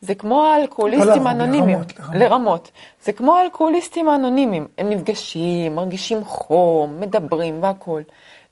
זה 0.00 0.14
כמו 0.14 0.44
האלכוהוליסטים 0.44 1.26
האנונימיים. 1.26 1.78
לרמות, 1.78 1.92
לרמות. 1.98 2.14
לרמות. 2.14 2.70
זה 3.04 3.12
כמו 3.12 3.36
האלכוהוליסטים 3.36 4.08
האנונימיים. 4.08 4.68
הם 4.78 4.90
נפגשים, 4.90 5.74
מרגישים 5.74 6.24
חום, 6.24 7.00
מדברים 7.00 7.62
והכול. 7.62 8.02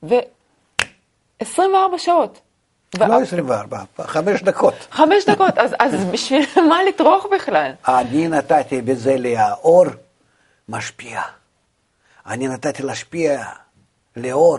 ו-24 0.03 1.97
שעות. 1.97 2.39
לא 2.99 3.21
24, 3.21 3.83
חמש 4.01 4.43
דקות. 4.43 4.73
חמש 4.91 5.25
דקות, 5.25 5.57
אז, 5.57 5.75
אז 5.79 6.05
בשביל 6.13 6.45
מה 6.69 6.83
לטרוח 6.83 7.25
בכלל? 7.35 7.71
אני 7.87 8.27
נתתי 8.27 8.81
בזה 8.81 9.15
לאור 9.17 9.85
משפיע. 10.69 11.21
אני 12.27 12.47
נתתי 12.47 12.83
להשפיע 12.83 13.43
לאור. 14.15 14.57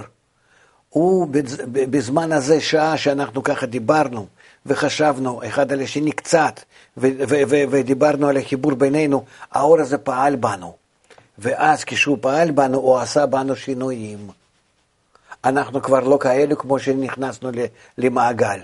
הוא 0.88 1.28
בזמן 1.73 2.32
הזה, 2.32 2.61
שעה 2.61 2.97
שאנחנו 2.97 3.42
ככה 3.42 3.66
דיברנו 3.66 4.26
וחשבנו 4.66 5.40
אחד 5.47 5.73
על 5.73 5.81
השני 5.81 6.12
קצת, 6.12 6.61
ודיברנו 6.97 8.28
על 8.28 8.37
החיבור 8.37 8.75
בינינו, 8.75 9.25
האור 9.52 9.81
הזה 9.81 9.99
פעל 9.99 10.37
בנו. 10.37 10.75
ואז 11.38 11.85
כשהוא 11.85 12.19
פעל 12.21 12.50
בנו, 12.50 12.78
הוא 12.78 12.99
עשה 12.99 13.26
בנו 13.26 13.57
שינויים. 13.57 14.31
אנחנו 15.45 15.83
כבר 15.83 16.00
לא 16.00 16.19
כאלו 16.21 16.59
כמו 16.59 16.78
שנכנסנו 16.78 17.50
למעגל. 17.99 18.61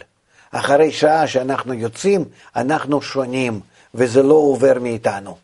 אחרי 0.50 0.92
שעה 0.92 1.26
שאנחנו 1.26 1.74
יוצאים, 1.74 2.24
אנחנו 2.56 3.02
שונים, 3.02 3.60
וזה 3.94 4.22
לא 4.22 4.34
עובר 4.34 4.78
מאיתנו. 4.80 5.36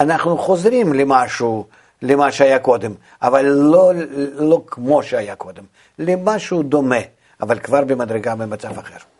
אנחנו 0.00 0.38
חוזרים 0.38 0.92
למשהו, 0.92 1.66
למה 2.02 2.32
שהיה 2.32 2.58
קודם, 2.58 2.94
אבל 3.22 3.44
לא, 3.46 3.92
לא 4.34 4.62
כמו 4.66 5.02
שהיה 5.02 5.36
קודם, 5.36 5.64
למשהו 5.98 6.62
דומה, 6.62 7.00
אבל 7.40 7.58
כבר 7.58 7.84
במדרגה 7.84 8.34
במצב 8.34 8.78
אחר. 8.78 9.15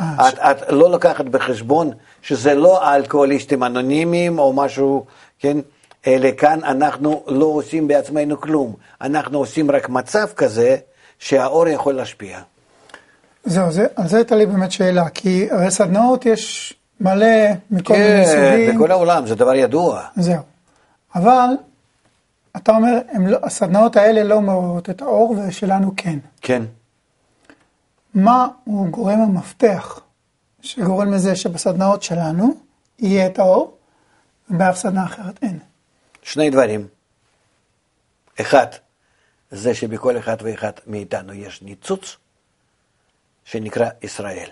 את, 0.00 0.38
את 0.38 0.62
לא 0.68 0.90
לוקחת 0.90 1.24
בחשבון 1.24 1.90
שזה 2.22 2.54
לא 2.54 2.84
האלכוהוליסטים 2.84 3.64
אנונימיים 3.64 4.38
או 4.38 4.52
משהו, 4.52 5.04
כן? 5.38 5.58
אלא 6.06 6.28
כאן 6.38 6.64
אנחנו 6.64 7.22
לא 7.26 7.46
עושים 7.46 7.88
בעצמנו 7.88 8.40
כלום, 8.40 8.74
אנחנו 9.00 9.38
עושים 9.38 9.70
רק 9.70 9.88
מצב 9.88 10.26
כזה 10.36 10.76
שהאור 11.18 11.68
יכול 11.68 11.94
להשפיע. 11.94 12.38
זהו, 13.44 13.72
זה, 13.72 13.86
על 13.96 14.08
זה 14.08 14.16
הייתה 14.16 14.36
לי 14.36 14.46
באמת 14.46 14.72
שאלה, 14.72 15.08
כי 15.08 15.48
הרי 15.50 15.70
סדנאות 15.70 16.26
יש 16.26 16.74
מלא 17.00 17.26
מכל 17.70 17.94
כן, 17.94 18.12
מיני 18.12 18.26
סוגים. 18.26 18.70
כן, 18.72 18.76
בכל 18.76 18.90
העולם, 18.90 19.26
זה 19.26 19.34
דבר 19.34 19.54
ידוע. 19.54 20.02
זהו. 20.16 20.42
אבל 21.14 21.48
אתה 22.56 22.72
אומר, 22.72 22.98
לא, 23.20 23.38
הסדנאות 23.42 23.96
האלה 23.96 24.22
לא 24.22 24.40
מעוררות 24.40 24.90
את 24.90 25.02
האור, 25.02 25.36
ושלנו 25.48 25.92
כן. 25.96 26.18
כן. 26.40 26.62
מה 28.16 28.48
הוא 28.64 28.88
גורם 28.88 29.20
המפתח 29.20 30.00
שגורם 30.60 31.12
לזה 31.12 31.36
שבסדנאות 31.36 32.02
שלנו 32.02 32.54
יהיה 32.98 33.26
את 33.26 33.38
האור, 33.38 33.78
ובאף 34.50 34.76
סדנה 34.76 35.04
אחרת 35.04 35.42
אין? 35.42 35.58
שני 36.22 36.50
דברים. 36.50 36.88
אחד, 38.40 38.66
זה 39.50 39.74
שבכל 39.74 40.18
אחד 40.18 40.36
ואחד 40.42 40.72
מאיתנו 40.86 41.32
יש 41.32 41.62
ניצוץ 41.62 42.16
שנקרא 43.44 43.88
ישראל. 44.02 44.50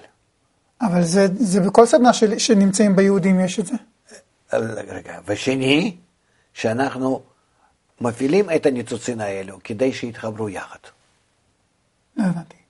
אבל 0.81 1.03
זה, 1.03 1.27
זה 1.35 1.61
בכל 1.61 1.87
סדנה 1.87 2.13
של, 2.13 2.39
שנמצאים 2.39 2.97
ביהודים 2.97 3.41
יש 3.41 3.61
את 3.61 3.67
זה. 3.67 3.75
רגע, 4.53 5.21
ושני, 5.27 5.97
שאנחנו 6.55 7.23
מפעילים 8.01 8.51
את 8.51 8.67
הניצוצין 8.67 9.21
האלו 9.21 9.59
כדי 9.65 9.93
שיתחברו 9.93 10.49
יחד. 10.49 10.79
לא 12.17 12.25
הבנתי. 12.25 12.64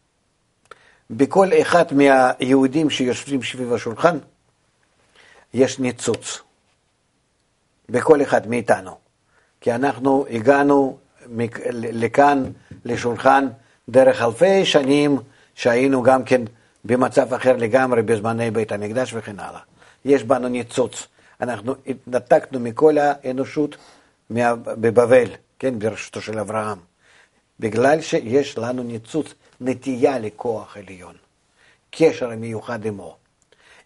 בכל 1.11 1.49
אחד 1.63 1.85
מהיהודים 1.93 2.91
שיושבים 2.91 3.43
סביב 3.43 3.73
השולחן 3.73 4.19
יש 5.55 5.79
ניצוץ. 5.79 6.43
בכל 7.89 8.23
אחד 8.23 8.47
מאיתנו. 8.47 8.97
כי 9.61 9.73
אנחנו 9.73 10.27
הגענו 10.31 10.99
לכאן, 11.73 12.45
לשולחן, 12.85 13.49
דרך 13.89 14.23
אלפי 14.23 14.65
שנים 14.65 15.19
שהיינו 15.55 16.03
גם 16.03 16.25
כן 16.25 16.43
במצב 16.85 17.35
אחר 17.35 17.57
לגמרי 17.57 18.03
בזמני 18.03 18.51
בית 18.51 18.73
המקדש 18.73 19.15
וכן 19.15 19.41
הלאה. 19.41 19.61
יש 20.05 20.25
בנו 20.25 20.49
ניצוץ. 20.49 21.07
אנחנו 21.41 21.75
התנתקנו 21.87 22.61
מכל 22.61 22.99
האנושות 22.99 23.77
בבבל, 24.31 25.29
כן, 25.59 25.79
בראשותו 25.79 26.21
של 26.21 26.39
אברהם. 26.39 26.79
בגלל 27.61 28.01
שיש 28.01 28.59
לנו 28.59 28.83
ניצוץ, 28.83 29.27
נטייה 29.61 30.19
לכוח 30.19 30.77
עליון, 30.77 31.15
קשר 31.91 32.29
מיוחד 32.29 32.87
עמו. 32.87 33.17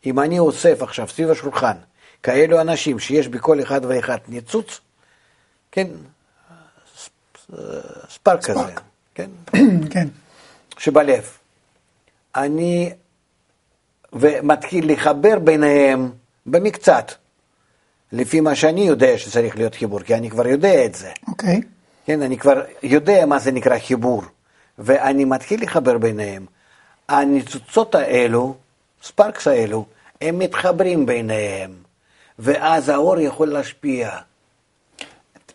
אם 0.06 0.20
אני 0.20 0.38
אוסף 0.38 0.82
עכשיו 0.82 1.08
סביב 1.08 1.30
השולחן 1.30 1.76
כאלו 2.22 2.60
אנשים 2.60 2.98
שיש 2.98 3.28
בכל 3.28 3.62
אחד 3.62 3.80
ואחד 3.84 4.18
ניצוץ, 4.28 4.80
כן, 5.72 5.87
ספ- 6.96 7.52
ספארק 8.10 8.44
כזה. 8.44 8.60
כן, 9.14 9.30
כן. 9.92 10.08
שבלב. 10.78 11.25
אני, 12.37 12.92
ומתחיל 14.12 14.92
לחבר 14.92 15.38
ביניהם 15.38 16.10
במקצת, 16.46 17.12
לפי 18.12 18.40
מה 18.40 18.54
שאני 18.54 18.80
יודע 18.80 19.18
שצריך 19.18 19.56
להיות 19.56 19.75
חיבור, 19.75 20.00
כי 20.00 20.14
אני 20.14 20.30
כבר 20.30 20.46
יודע 20.46 20.84
את 20.84 20.94
זה. 20.94 21.12
אוקיי. 21.28 21.60
כן, 22.08 22.22
אני 22.22 22.38
כבר 22.38 22.62
יודע 22.82 23.26
מה 23.26 23.38
זה 23.38 23.52
נקרא 23.52 23.78
חיבור, 23.78 24.22
ואני 24.78 25.24
מתחיל 25.24 25.62
לחבר 25.62 25.98
ביניהם. 25.98 26.46
הניצוצות 27.08 27.94
האלו, 27.94 28.56
ספארקס 29.02 29.46
האלו, 29.46 29.86
הם 30.20 30.38
מתחברים 30.38 31.06
ביניהם, 31.06 31.74
ואז 32.38 32.88
האור 32.88 33.18
יכול 33.18 33.48
להשפיע. 33.48 34.10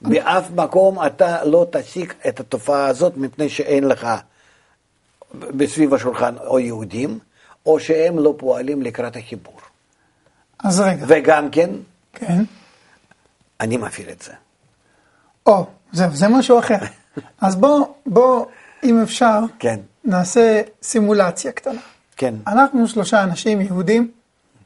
באף 0.02 0.52
מקום 0.52 1.06
אתה 1.06 1.46
לא 1.46 1.66
תשיג 1.72 2.14
את 2.28 2.40
התופעה 2.40 2.88
הזאת 2.88 3.18
מפני 3.18 3.50
שאין 3.50 3.84
לך 3.84 4.08
בסביב 5.34 5.94
השולחן 5.94 6.38
או 6.38 6.60
יהודים, 6.60 7.20
או 7.66 7.80
שהם 7.80 8.20
לא 8.20 8.34
פועלים 8.38 8.82
לקראת 8.82 9.16
החיבור. 9.16 9.58
אז 10.60 10.80
רגע. 10.80 11.06
וגם 11.08 11.50
כן, 11.50 11.70
כן. 12.14 12.44
אני 13.60 13.78
מפעיל 13.78 14.10
את 14.10 14.22
זה. 14.22 14.34
או, 15.46 15.66
זהו, 15.94 16.16
זה 16.16 16.28
משהו 16.28 16.60
אחר. 16.60 16.78
אז 17.42 17.56
בוא, 17.56 17.88
בוא, 18.06 18.46
אם 18.84 19.02
אפשר, 19.02 19.40
כן, 19.60 19.80
נעשה 20.04 20.62
סימולציה 20.84 21.52
קטנה. 21.52 21.82
כן, 22.18 22.36
אנחנו 22.48 22.88
שלושה 22.88 23.24
אנשים 23.24 23.62
יהודים, 23.62 24.12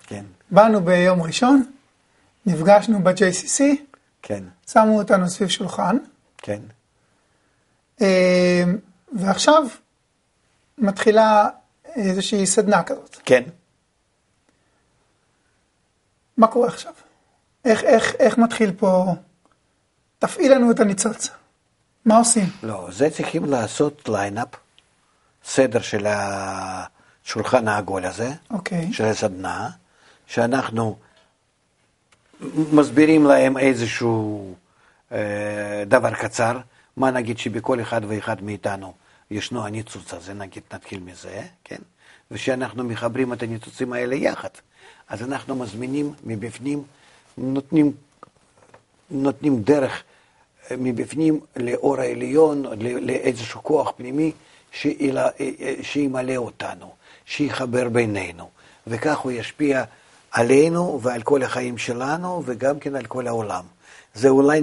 כן, 0.08 0.26
באנו 0.52 0.82
ביום 0.82 1.22
ראשון, 1.22 1.64
נפגשנו 2.46 3.04
ב-JCC, 3.04 3.64
כן, 4.22 4.44
שמו 4.68 4.98
אותנו 5.00 5.30
סביב 5.30 5.50
שולחן, 5.50 5.98
כן. 6.38 6.60
אה, 8.02 8.64
ועכשיו 9.14 9.68
מתחילה 10.78 11.50
איזושהי 11.96 12.46
סדנה 12.46 12.84
כזאת. 12.84 13.18
כן. 13.26 13.44
מה 16.38 16.48
קורה 16.48 16.68
עכשיו? 16.68 16.94
איך, 17.66 17.84
איך, 17.84 18.16
איך 18.20 18.38
מתחיל 18.38 18.72
פה? 18.78 19.16
תפעיל 20.20 20.54
לנו 20.54 20.72
את 20.72 20.80
הניצוץ. 20.80 21.30
מה 22.06 22.18
עושים? 22.18 22.46
לא, 22.64 22.88
זה 22.92 23.10
צריכים 23.10 23.46
לעשות 23.46 24.10
lineup, 24.10 24.48
סדר 25.46 25.82
של 25.82 26.08
השולחן 26.08 27.68
העגול 27.68 28.06
הזה, 28.06 28.32
אוקיי. 28.52 28.94
של 28.94 29.06
הסדנה, 29.06 29.70
שאנחנו 30.28 30.98
מסבירים 32.72 33.26
להם 33.26 33.58
איזשהו 33.58 34.54
אה, 35.12 35.84
דבר 35.88 36.14
קצר, 36.14 36.60
מה 36.98 37.12
נגיד 37.12 37.38
שבכל 37.38 37.82
אחד 37.82 38.02
ואחד 38.08 38.44
מאיתנו 38.44 38.94
ישנו 39.32 39.66
הניצוץ 39.66 40.14
הזה, 40.14 40.34
נגיד 40.34 40.64
נתחיל 40.74 41.00
מזה, 41.00 41.42
כן? 41.64 41.82
ושאנחנו 42.32 42.84
מחברים 42.84 43.34
את 43.34 43.44
הניצוצים 43.44 43.94
האלה 43.94 44.16
יחד, 44.16 44.50
אז 45.10 45.24
אנחנו 45.24 45.56
מזמינים 45.56 46.14
מבפנים, 46.24 46.84
נותנים, 47.38 47.92
נותנים 49.12 49.62
דרך 49.62 50.04
אה, 50.72 50.76
מבפנים 50.78 51.40
לאור 51.56 52.00
העליון, 52.00 52.64
לאיזשהו 52.80 53.64
כוח 53.64 53.92
פנימי 53.98 54.32
אה, 54.86 54.90
אה, 55.40 55.74
שימלא 55.82 56.36
אותנו, 56.36 56.92
שיחבר 57.26 57.90
בינינו, 57.90 58.50
וכך 58.88 59.18
הוא 59.18 59.32
ישפיע 59.32 59.84
עלינו 60.32 61.00
ועל 61.02 61.22
כל 61.22 61.44
החיים 61.44 61.78
שלנו 61.78 62.44
וגם 62.46 62.80
כן 62.80 62.96
על 62.96 63.06
כל 63.06 63.28
העולם. 63.28 63.64
זה 64.14 64.30
אולי 64.30 64.62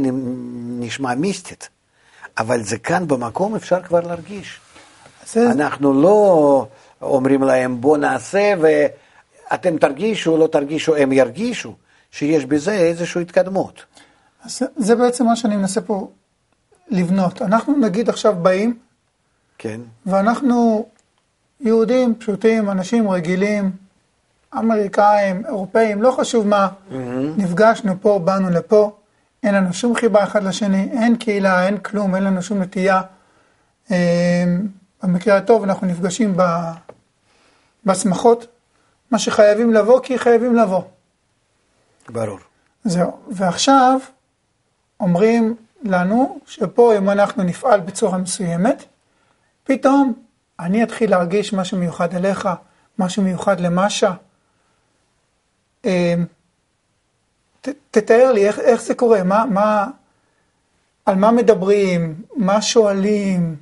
נשמע 0.80 1.14
מיסטית, 1.14 1.68
אבל 2.38 2.62
זה 2.62 2.78
כאן 2.78 3.08
במקום 3.08 3.54
אפשר 3.54 3.82
כבר 3.82 4.00
להרגיש. 4.00 4.60
זה, 5.26 5.50
אנחנו 5.50 6.02
לא 6.02 6.66
אומרים 7.02 7.42
להם 7.42 7.80
בוא 7.80 7.96
נעשה 7.96 8.54
ואתם 8.60 9.78
תרגישו, 9.78 10.36
לא 10.36 10.46
תרגישו, 10.46 10.96
הם 10.96 11.12
ירגישו 11.12 11.74
שיש 12.10 12.44
בזה 12.44 12.72
איזושהי 12.72 13.22
התקדמות. 13.22 13.84
אז 14.44 14.62
זה, 14.76 14.96
בעצם 14.96 15.24
מה 15.26 15.36
שאני 15.36 15.56
מנסה 15.56 15.80
פה 15.80 16.10
לבנות. 16.88 17.42
אנחנו 17.42 17.76
נגיד 17.76 18.08
עכשיו 18.08 18.34
באים, 18.34 18.78
כן, 19.58 19.80
ואנחנו 20.06 20.86
יהודים 21.60 22.14
פשוטים, 22.14 22.70
אנשים 22.70 23.10
רגילים, 23.10 23.70
אמריקאים, 24.58 25.46
אירופאים, 25.46 26.02
לא 26.02 26.10
חשוב 26.10 26.46
מה, 26.46 26.68
נפגשנו 27.36 27.94
פה, 28.00 28.20
באנו 28.24 28.50
לפה, 28.50 28.96
אין 29.42 29.54
לנו 29.54 29.72
שום 29.72 29.94
חיבה 29.94 30.24
אחד 30.24 30.42
לשני, 30.42 30.88
אין 30.92 31.16
קהילה, 31.16 31.66
אין 31.66 31.78
כלום, 31.78 32.14
אין 32.14 32.24
לנו 32.24 32.42
שום 32.42 32.62
נטייה. 32.62 33.00
אה, 33.90 34.44
במקרה 35.02 35.36
הטוב 35.36 35.62
אנחנו 35.62 35.86
נפגשים 35.86 36.32
ב- 36.36 36.70
בשמחות, 37.84 38.46
מה 39.10 39.18
שחייבים 39.18 39.72
לבוא 39.72 40.00
כי 40.02 40.18
חייבים 40.18 40.56
לבוא. 40.56 40.82
ברור. 42.08 42.38
זהו, 42.84 43.12
ועכשיו 43.30 44.00
אומרים 45.00 45.56
לנו 45.82 46.40
שפה 46.46 46.96
אם 46.96 47.10
אנחנו 47.10 47.42
נפעל 47.42 47.80
בצורה 47.80 48.18
מסוימת, 48.18 48.84
פתאום 49.64 50.14
אני 50.60 50.82
אתחיל 50.82 51.10
להרגיש 51.10 51.52
משהו 51.52 51.78
מיוחד 51.78 52.14
אליך, 52.14 52.48
משהו 52.98 53.22
מיוחד 53.22 53.60
למשה. 53.60 54.12
אה, 55.84 56.14
ת, 57.60 57.68
תתאר 57.90 58.32
לי 58.32 58.46
איך, 58.46 58.58
איך 58.58 58.82
זה 58.82 58.94
קורה, 58.94 59.22
מה, 59.22 59.44
מה, 59.44 59.86
על 61.06 61.14
מה 61.14 61.30
מדברים, 61.30 62.22
מה 62.36 62.62
שואלים, 62.62 63.56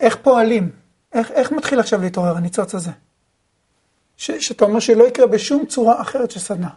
איך 0.00 0.16
פועלים, 0.22 0.70
איך, 1.12 1.30
איך 1.30 1.52
מתחיל 1.52 1.80
עכשיו 1.80 2.00
להתעורר 2.00 2.36
הניצוץ 2.36 2.74
הזה? 2.74 2.90
ש, 4.16 4.30
שאתה 4.30 4.64
אומר 4.64 4.80
שלא 4.80 5.04
יקרה 5.04 5.26
בשום 5.26 5.66
צורה 5.66 6.00
אחרת 6.00 6.30
של 6.30 6.40
סדנה. 6.40 6.70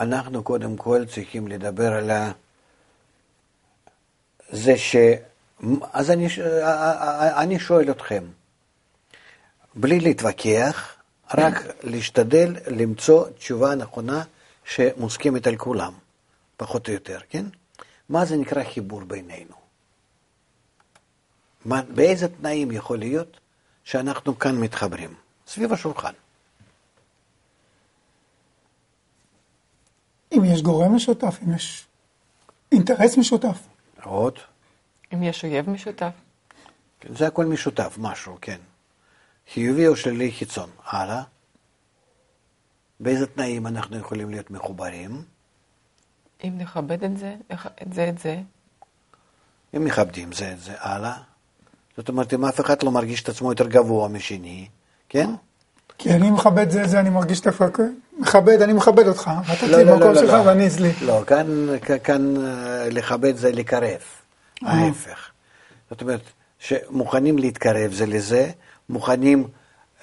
אנחנו 0.00 0.42
קודם 0.42 0.76
כל 0.76 1.04
צריכים 1.14 1.48
לדבר 1.48 1.92
על. 1.92 2.10
זה 4.48 4.76
ש... 4.78 4.96
אז 5.92 6.10
אני, 6.10 6.28
אני 7.36 7.58
שואל 7.58 7.90
אתכם, 7.90 8.24
בלי 9.74 10.00
להתווכח, 10.00 10.96
רק 11.34 11.54
להשתדל 11.82 12.56
למצוא 12.66 13.28
תשובה 13.28 13.74
נכונה 13.74 14.22
שמוסכמת 14.64 15.46
על 15.46 15.56
כולם, 15.56 15.92
פחות 16.56 16.88
או 16.88 16.92
יותר, 16.92 17.18
כן? 17.30 17.44
מה 18.08 18.24
זה 18.24 18.36
נקרא 18.36 18.64
חיבור 18.64 19.04
בינינו? 19.04 19.54
מה, 21.64 21.82
באיזה 21.82 22.28
תנאים 22.28 22.70
יכול 22.70 22.98
להיות 22.98 23.40
שאנחנו 23.84 24.38
כאן 24.38 24.56
מתחברים? 24.56 25.14
סביב 25.46 25.72
השולחן. 25.72 26.12
אם 30.36 30.44
יש 30.44 30.62
גורם 30.62 30.94
משותף, 30.94 31.38
אם 31.42 31.54
יש 31.54 31.86
אינטרס 32.72 33.18
משותף. 33.18 33.58
עוד? 34.02 34.38
אם 35.14 35.22
יש 35.22 35.44
אויב 35.44 35.70
משותף. 35.70 36.12
כן, 37.00 37.14
זה 37.14 37.26
הכל 37.26 37.46
משותף, 37.46 37.96
משהו, 37.98 38.38
כן. 38.40 38.58
חיובי 39.52 39.86
או 39.86 39.96
שלילי 39.96 40.32
חיצון. 40.32 40.70
הלאה. 40.86 41.22
באיזה 43.00 43.26
תנאים 43.26 43.66
אנחנו 43.66 43.98
יכולים 43.98 44.30
להיות 44.30 44.50
מחוברים? 44.50 45.22
אם 46.44 46.58
נכבד 46.58 47.04
את 47.04 47.18
זה, 47.18 47.36
את 47.82 47.92
זה, 47.92 48.08
את 48.08 48.18
זה, 48.18 48.40
אם 49.76 49.84
מכבדים 49.84 50.32
זה 50.32 50.52
את 50.52 50.60
זה, 50.60 50.72
הלאה. 50.78 51.16
זאת 51.96 52.08
אומרת, 52.08 52.34
אם 52.34 52.44
אף 52.44 52.60
אחד 52.60 52.82
לא 52.82 52.90
מרגיש 52.90 53.22
את 53.22 53.28
עצמו 53.28 53.52
יותר 53.52 53.68
גבוה 53.68 54.08
משני, 54.08 54.68
כן? 55.08 55.30
כי 55.98 56.10
אני 56.10 56.30
מכבד 56.30 56.70
זה, 56.70 56.86
זה 56.86 57.00
אני 57.00 57.10
מרגיש 57.10 57.40
דווקא, 57.40 57.82
מכבד, 58.18 58.62
אני 58.62 58.72
מכבד 58.72 59.08
אותך, 59.08 59.30
ואתה 59.46 59.66
תהיה 59.66 59.84
במקום 59.84 60.14
שלך. 60.14 60.34
ואני 60.46 60.66
אצלי. 60.66 60.92
לא, 61.02 61.22
כאן, 62.02 62.36
אה, 62.36 62.88
לכבד 62.90 63.36
זה 63.36 63.52
לקרב, 63.52 64.00
אה. 64.64 64.72
ההפך. 64.72 65.30
זאת 65.90 66.00
אומרת, 66.02 66.20
שמוכנים 66.58 67.38
להתקרב 67.38 67.92
זה 67.92 68.06
לזה, 68.06 68.50
מוכנים 68.88 69.48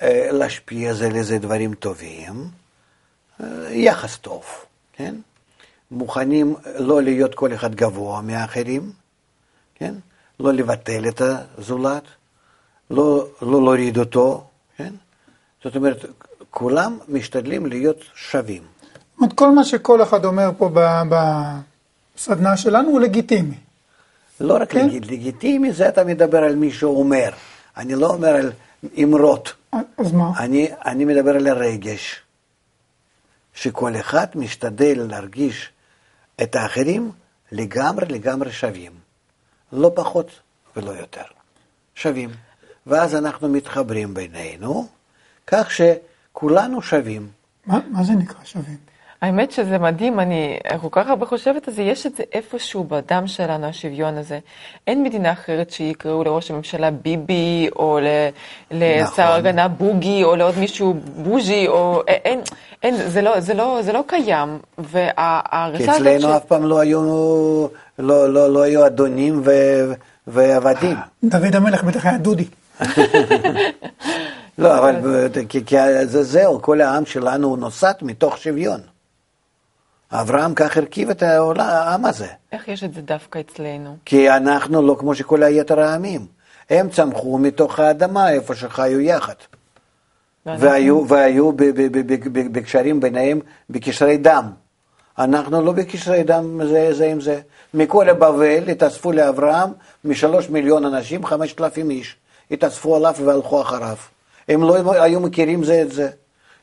אה, 0.02 0.30
להשפיע 0.32 0.94
זה 0.94 1.10
לזה 1.10 1.40
דברים 1.40 1.74
טובים, 1.74 2.48
יחס 3.70 4.18
טוב, 4.18 4.44
כן? 4.94 5.16
מוכנים 5.92 6.56
לא 6.76 7.02
להיות 7.02 7.36
כל 7.36 7.54
אחד 7.54 7.76
גבוה 7.76 8.22
מהאחרים, 8.22 8.92
כן? 9.76 9.96
לא 10.40 10.54
לבטל 10.54 11.08
את 11.08 11.22
הזולת, 11.22 12.04
לא, 12.90 13.28
לא 13.42 13.62
להוריד 13.62 13.98
אותו, 13.98 14.48
כן? 14.78 14.94
זאת 15.64 15.76
אומרת, 15.76 16.06
כולם 16.52 16.98
משתדלים 17.08 17.66
להיות 17.66 18.04
שווים. 18.16 18.62
זאת 18.62 19.18
אומרת, 19.18 19.34
כל 19.34 19.52
מה 19.52 19.64
שכל 19.64 20.04
אחד 20.04 20.26
אומר 20.26 20.50
פה 20.58 20.70
בסדנה 22.16 22.58
שלנו 22.58 22.90
הוא 22.90 23.00
לגיטימי. 23.00 23.56
לא 24.40 24.58
רק 24.62 24.72
כן. 24.72 24.90
לג... 24.90 25.12
לגיטימי, 25.12 25.74
זה 25.74 25.90
אתה 25.90 26.04
מדבר 26.04 26.38
על 26.38 26.56
מי 26.56 26.72
שאומר. 26.72 27.30
אני 27.78 27.96
לא 27.96 28.08
אומר 28.08 28.28
על 28.28 28.52
אמרות, 29.04 29.54
אז 29.98 30.12
מה? 30.12 30.32
אני, 30.40 30.70
אני 30.86 31.06
מדבר 31.06 31.36
על 31.36 31.48
הרגש. 31.48 32.22
שכל 33.54 33.96
אחד 33.96 34.28
משתדל 34.36 35.06
להרגיש 35.10 35.70
את 36.42 36.56
האחרים 36.56 37.12
לגמרי 37.52 38.06
לגמרי 38.06 38.52
שווים. 38.52 38.92
לא 39.72 39.92
פחות 39.96 40.32
ולא 40.76 40.92
יותר. 40.92 41.24
שווים. 41.96 42.30
ואז 42.88 43.16
אנחנו 43.16 43.50
מתחברים 43.50 44.14
בינינו, 44.14 44.88
כך 45.48 45.72
שכולנו 46.32 46.82
שווים. 46.82 47.28
מה, 47.66 47.80
מה 47.92 48.04
זה 48.04 48.14
נקרא 48.14 48.40
שווים? 48.44 48.78
האמת 49.22 49.52
שזה 49.52 49.78
מדהים, 49.78 50.20
אני 50.20 50.58
כל 50.82 50.88
כך 50.92 51.08
הרבה 51.08 51.26
חושבת 51.26 51.68
על 51.68 51.74
זה, 51.74 51.82
יש 51.82 52.06
את 52.06 52.16
זה 52.16 52.24
איפשהו 52.34 52.84
בדם 52.84 53.24
שלנו, 53.28 53.66
השוויון 53.68 54.18
הזה. 54.18 54.40
אין 54.88 55.04
מדינה 55.04 55.32
אחרת 55.32 55.72
שיקראו 55.72 56.24
לראש 56.24 56.52
הממשלה 56.52 56.92
ביבי, 56.92 57.70
או 57.76 58.00
ל- 58.02 58.30
לשר 58.72 59.24
נכון. 59.24 59.36
הגנה 59.36 59.68
בוגי, 59.68 60.24
או 60.24 60.36
לעוד 60.36 60.58
מישהו 60.58 60.94
בוז'י, 61.16 61.68
או... 61.68 62.04
אין, 62.08 62.42
אין, 62.84 62.96
זה 63.10 63.22
לא, 63.22 63.40
זה 63.40 63.54
לא, 63.54 63.80
זה 63.82 63.94
לא 63.94 64.04
קיים. 64.08 64.58
כי 64.76 64.82
וההרגשה 64.82 65.92
הזאת 65.92 66.08
אצלנו 66.08 66.38
אף 66.38 66.46
פעם 66.46 66.66
לא 66.66 66.80
היו, 66.80 67.02
לא, 68.00 68.34
לא, 68.34 68.54
לא 68.54 68.62
היו 68.62 68.86
אדונים 68.86 69.42
ו, 69.46 69.52
ועבדים. 70.28 70.98
דוד 71.24 71.56
המלך 71.56 71.84
בטח 71.84 72.06
היה 72.06 72.18
דודי. 72.18 72.46
לא, 74.62 74.78
אבל 74.78 75.28
כי, 75.50 75.66
כי 75.66 75.76
זה 76.06 76.24
זהו, 76.24 76.62
כל 76.62 76.82
העם 76.82 77.06
שלנו 77.06 77.48
הוא 77.48 77.58
נוסד 77.58 77.94
מתוך 78.02 78.38
שוויון. 78.38 78.82
אברהם 80.12 80.54
כך 80.54 80.78
הרכיב 80.78 81.10
את 81.10 81.24
העולם- 81.24 81.66
העם 81.66 82.06
הזה. 82.06 82.28
איך 82.52 82.68
יש 82.68 82.84
את 82.84 82.94
זה 82.94 83.02
דווקא 83.02 83.40
אצלנו? 83.40 83.98
כי 84.06 84.30
אנחנו 84.30 84.82
לא 84.82 84.96
כמו 85.00 85.16
שכל 85.16 85.44
היתר 85.44 85.80
העמים. 85.80 86.26
הם 86.70 86.90
צמחו 86.90 87.38
מתוך 87.38 87.80
האדמה 87.80 88.32
איפה 88.32 88.56
שחיו 88.56 89.00
יחד. 89.00 89.34
והיו, 90.46 91.08
והיו 91.08 91.52
בקשרים 92.52 93.00
ביניהם, 93.00 93.40
בקשרי 93.70 94.18
דם. 94.18 94.52
אנחנו 95.20 95.62
לא 95.62 95.72
בקשרי 95.72 96.24
דם 96.24 96.60
זה, 96.68 96.94
זה 96.94 97.06
עם 97.06 97.22
זה. 97.22 97.42
מכל 97.74 98.10
הבבל 98.10 98.70
התאספו 98.70 99.12
לאברהם 99.12 99.70
משלוש 100.06 100.50
מיליון 100.50 100.86
אנשים, 100.86 101.26
חמשת 101.26 101.62
אלפים 101.62 101.90
איש. 101.90 102.16
התאספו 102.52 102.96
עליו 102.96 103.16
והלכו 103.26 103.62
אחריו. 103.62 103.98
הם 104.48 104.64
לא 104.64 105.04
היו 105.04 105.20
מכירים 105.20 105.64
זה 105.64 105.82
את 105.82 105.92
זה. 105.92 106.10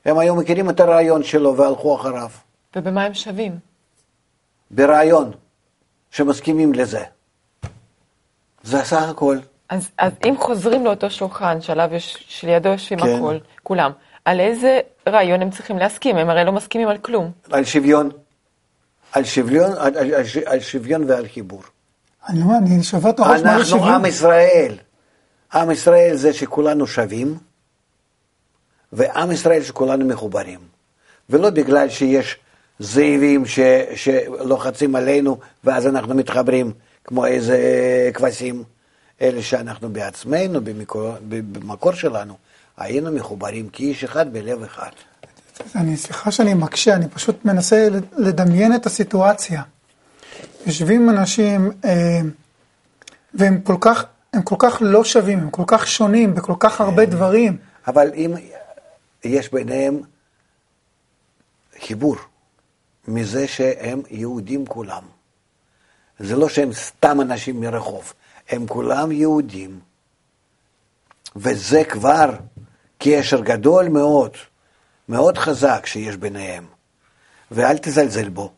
הם 0.05 0.19
היו 0.19 0.35
מכירים 0.35 0.71
את 0.71 0.81
הרעיון 0.81 1.23
שלו 1.23 1.57
והלכו 1.57 1.97
אחריו. 1.97 2.31
ובמה 2.77 3.05
הם 3.05 3.15
שווים? 3.15 3.59
ברעיון, 4.71 5.31
שמסכימים 6.11 6.75
לזה. 6.75 7.03
זה 8.63 8.85
סך 8.85 9.09
הכל. 9.09 9.39
אז, 9.69 9.91
אז 9.99 10.13
אם 10.29 10.35
חוזרים 10.39 10.85
לאותו 10.85 11.11
שולחן 11.11 11.61
שעליו 11.61 11.89
יש, 11.93 12.25
שלידו 12.29 12.69
יושבים 12.69 13.01
כן. 13.01 13.17
הכל, 13.17 13.37
כולם, 13.63 13.91
על 14.25 14.41
איזה 14.41 14.81
רעיון 15.09 15.43
הם 15.43 15.51
צריכים 15.51 15.79
להסכים? 15.79 16.17
הם 16.17 16.31
הרי 16.31 16.45
לא 16.45 16.53
מסכימים 16.53 16.89
על 16.89 16.99
כלום. 16.99 17.31
על 17.51 17.65
שוויון. 17.65 18.11
על 19.13 19.25
שוויון, 19.25 19.73
על, 19.73 19.97
על, 19.97 20.15
על, 20.15 20.25
על 20.47 20.61
שוויון 20.61 21.05
ועל 21.11 21.29
חיבור. 21.29 21.63
אני 22.29 22.43
אומר, 22.43 22.59
אני 22.59 22.83
שובר 22.83 23.11
את 23.11 23.19
הראש 23.19 23.31
מה 23.31 23.39
זה 23.39 23.51
אנחנו 23.51 23.65
שוויון. 23.65 23.95
עם 23.95 24.05
ישראל. 24.05 24.79
עם 25.55 25.71
ישראל 25.71 26.17
זה 26.17 26.33
שכולנו 26.33 26.87
שווים, 26.87 27.39
ועם 28.93 29.31
ישראל 29.31 29.63
שכולנו 29.63 30.05
מחוברים. 30.05 30.59
ולא 31.31 31.51
בגלל 31.51 31.89
שיש 31.89 32.37
זאבים 32.79 33.47
ש, 33.47 33.61
שלוחצים 33.95 34.97
עלינו 34.97 35.39
ואז 35.65 35.87
אנחנו 35.87 36.15
מתחברים 36.15 36.73
כמו 37.05 37.27
איזה 37.27 37.59
כבשים, 38.15 38.63
אלא 39.21 39.43
שאנחנו 39.43 39.89
בעצמנו, 39.89 40.61
במקור, 40.61 41.13
במקור 41.29 41.93
שלנו, 41.93 42.35
היינו 42.77 43.13
מחוברים 43.13 43.69
כאיש 43.69 44.05
אחד 44.05 44.33
בלב 44.33 44.63
אחד. 44.63 44.91
אני, 45.75 45.97
סליחה 45.97 46.31
שאני 46.31 46.55
מקשה, 46.55 46.95
אני 46.95 47.09
פשוט 47.09 47.45
מנסה 47.45 47.89
לדמיין 48.17 48.75
את 48.75 48.87
הסיטואציה. 48.87 49.63
יושבים 50.67 51.11
אנשים, 51.11 51.71
אה, 51.85 52.21
והם 53.35 53.61
כל 53.61 53.77
כך, 53.81 54.05
הם 54.33 54.43
כל 54.43 54.57
כך 54.59 54.79
לא 54.81 55.05
שווים, 55.05 55.39
הם 55.39 55.51
כל 55.51 55.63
כך 55.67 55.87
שונים 55.87 56.35
בכל 56.35 56.55
כך 56.59 56.81
הרבה 56.81 57.07
דברים. 57.07 57.57
אבל 57.87 58.11
אם 58.15 58.35
יש 59.25 59.53
ביניהם 59.53 60.01
חיבור 61.81 62.17
מזה 63.09 63.49
שהם 63.49 64.03
יהודים 64.11 64.67
כולם. 64.67 65.03
זה 66.19 66.37
לא 66.37 66.49
שהם 66.49 66.73
סתם 66.73 67.21
אנשים 67.21 67.61
מרחוב, 67.61 68.13
הם 68.49 68.67
כולם 68.67 69.13
יהודים. 69.13 69.81
וזה 71.37 71.85
כבר 71.85 72.31
קשר 72.99 73.41
גדול 73.41 73.89
מאוד, 73.89 74.37
מאוד 75.09 75.39
חזק 75.39 75.87
שיש 75.87 76.17
ביניהם. 76.17 76.67
ואל 77.51 77.79
תזלזל 77.79 78.29
בו. 78.29 78.53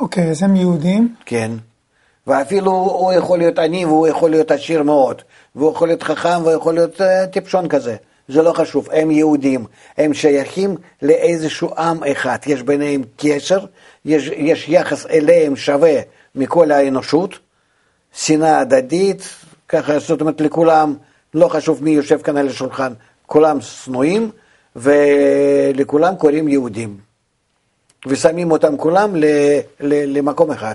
אוקיי, 0.00 0.30
אז 0.30 0.42
הם 0.42 0.56
יהודים, 0.56 1.14
כן. 1.26 1.50
ואפילו 2.26 2.70
הוא 2.70 3.12
יכול 3.12 3.38
להיות 3.38 3.58
עני 3.58 3.84
והוא 3.84 4.06
יכול 4.06 4.30
להיות 4.30 4.50
עשיר 4.50 4.82
מאוד, 4.82 5.22
והוא 5.54 5.72
יכול 5.72 5.88
להיות 5.88 6.02
חכם 6.02 6.42
והוא 6.42 6.52
יכול 6.52 6.74
להיות 6.74 7.00
uh, 7.00 7.04
טיפשון 7.32 7.68
כזה. 7.68 7.96
זה 8.28 8.42
לא 8.42 8.52
חשוב, 8.52 8.88
הם 8.92 9.10
יהודים, 9.10 9.64
הם 9.96 10.14
שייכים 10.14 10.76
לאיזשהו 11.02 11.74
עם 11.78 12.04
אחד, 12.04 12.38
יש 12.46 12.62
ביניהם 12.62 13.02
קשר, 13.16 13.58
יש, 14.04 14.30
יש 14.36 14.68
יחס 14.68 15.06
אליהם 15.06 15.56
שווה 15.56 16.00
מכל 16.34 16.70
האנושות, 16.70 17.38
שנאה 18.12 18.58
הדדית, 18.58 19.28
ככה, 19.68 19.98
זאת 19.98 20.20
אומרת 20.20 20.40
לכולם, 20.40 20.94
לא 21.34 21.48
חשוב 21.48 21.84
מי 21.84 21.90
יושב 21.90 22.22
כאן 22.22 22.36
על 22.36 22.48
השולחן, 22.48 22.92
כולם 23.26 23.60
שנואים, 23.60 24.30
ולכולם 24.76 26.16
קוראים 26.16 26.48
יהודים. 26.48 26.96
ושמים 28.06 28.50
אותם 28.50 28.76
כולם 28.76 29.16
ל, 29.16 29.24
ל, 29.80 30.18
למקום 30.18 30.50
אחד. 30.50 30.74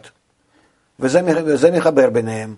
וזה, 0.99 1.21
מח- 1.21 1.37
וזה 1.45 1.71
מחבר 1.71 2.09
ביניהם. 2.09 2.55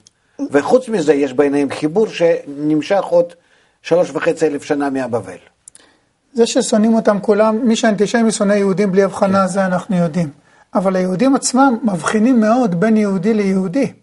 וחוץ 0.51 0.89
מזה 0.89 1.13
יש 1.13 1.33
ביניהם 1.33 1.69
חיבור 1.71 2.07
שנמשך 2.07 3.03
עוד 3.03 3.25
שלוש 3.81 4.09
וחצי 4.11 4.47
אלף 4.47 4.63
שנה 4.63 4.89
מהבבל. 4.89 5.37
זה 6.33 6.47
ששונאים 6.47 6.93
אותם 6.93 7.19
כולם, 7.21 7.57
מי 7.67 7.75
שאנטישמי 7.75 8.31
שונא 8.31 8.53
יהודים 8.53 8.91
בלי 8.91 9.03
הבחנה, 9.03 9.47
זה 9.47 9.65
אנחנו 9.65 9.95
יודעים. 9.95 10.29
אבל 10.75 10.95
היהודים 10.95 11.35
עצמם 11.35 11.77
מבחינים 11.83 12.39
מאוד 12.41 12.79
בין 12.79 12.97
יהודי 12.97 13.33
ליהודי. 13.33 13.93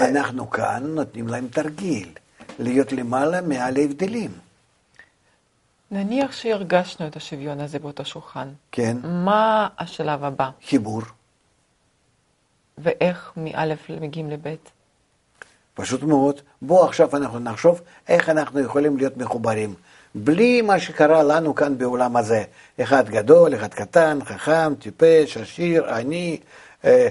אנחנו 0.00 0.50
כאן 0.50 0.82
נותנים 0.86 1.28
להם 1.28 1.48
תרגיל, 1.48 2.08
להיות 2.58 2.92
למעלה 2.92 3.40
מעל 3.40 3.76
ההבדלים. 3.76 4.30
נניח 5.90 6.32
שהרגשנו 6.32 7.06
את 7.06 7.16
השוויון 7.16 7.60
הזה 7.60 7.78
באותו 7.78 8.04
שולחן. 8.04 8.48
כן, 8.72 8.96
מה 9.04 9.68
השלב 9.78 10.24
הבא? 10.24 10.50
חיבור. 10.68 11.02
ואיך 12.78 13.32
מאלף 13.36 13.90
מגיעים 14.00 14.30
לבית? 14.30 14.70
פשוט 15.74 16.02
מאוד. 16.02 16.40
בואו 16.62 16.84
עכשיו 16.84 17.16
אנחנו 17.16 17.38
נחשוב 17.38 17.80
איך 18.08 18.28
אנחנו 18.28 18.60
יכולים 18.60 18.96
להיות 18.96 19.16
מחוברים. 19.16 19.74
בלי 20.14 20.62
מה 20.62 20.80
שקרה 20.80 21.22
לנו 21.22 21.54
כאן 21.54 21.78
בעולם 21.78 22.16
הזה. 22.16 22.44
אחד 22.82 23.08
גדול, 23.08 23.54
אחד 23.54 23.74
קטן, 23.74 24.18
חכם, 24.24 24.74
טיפש, 24.74 25.36
עשיר, 25.36 25.94
עני, 25.94 26.40
אה, 26.84 27.08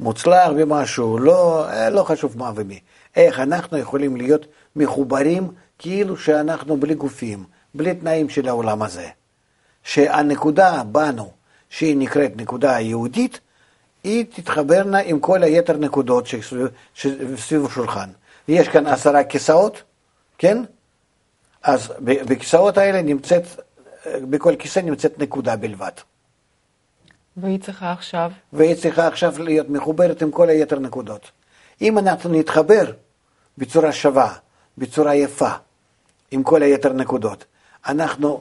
מוצלח 0.00 0.48
במשהו, 0.56 1.18
לא, 1.18 1.68
אה, 1.68 1.90
לא 1.90 2.02
חשוב 2.02 2.38
מה 2.38 2.52
ומי. 2.54 2.80
איך 3.16 3.40
אנחנו 3.40 3.78
יכולים 3.78 4.16
להיות 4.16 4.46
מחוברים 4.76 5.48
כאילו 5.78 6.16
שאנחנו 6.16 6.76
בלי 6.76 6.94
גופים, 6.94 7.44
בלי 7.74 7.94
תנאים 7.94 8.28
של 8.28 8.48
העולם 8.48 8.82
הזה. 8.82 9.08
שהנקודה 9.84 10.82
בנו, 10.84 11.30
שהיא 11.70 11.96
נקראת 11.96 12.32
נקודה 12.36 12.80
יהודית, 12.80 13.40
היא 14.04 14.24
תתחברנה 14.34 14.98
עם 14.98 15.20
כל 15.20 15.42
היתר 15.42 15.76
נקודות 15.76 16.26
שסביב, 16.94 17.66
השולחן. 17.66 18.10
יש 18.48 18.68
כאן 18.68 18.86
עשרה 18.86 19.24
כיסאות, 19.24 19.82
כן? 20.38 20.62
אז 21.62 21.92
בכיסאות 22.02 22.78
האלה 22.78 23.02
נמצאת, 23.02 23.42
בכל 24.06 24.56
כיסא 24.58 24.80
נמצאת 24.80 25.18
נקודה 25.18 25.56
בלבד. 25.56 25.90
והיא 27.36 27.60
צריכה 27.60 27.92
עכשיו, 27.92 28.30
והיא 28.52 28.74
צריכה 28.74 29.06
עכשיו 29.06 29.42
להיות 29.42 29.68
מחוברת 29.68 30.22
עם 30.22 30.30
כל 30.30 30.48
היתר 30.48 30.78
נקודות. 30.78 31.30
אם 31.80 31.98
אנחנו 31.98 32.30
נתחבר 32.30 32.92
בצורה 33.58 33.92
שווה, 33.92 34.34
בצורה 34.78 35.14
יפה, 35.14 35.50
עם 36.30 36.42
כל 36.42 36.62
היתר 36.62 36.92
נקודות, 36.92 37.44
אנחנו 37.86 38.40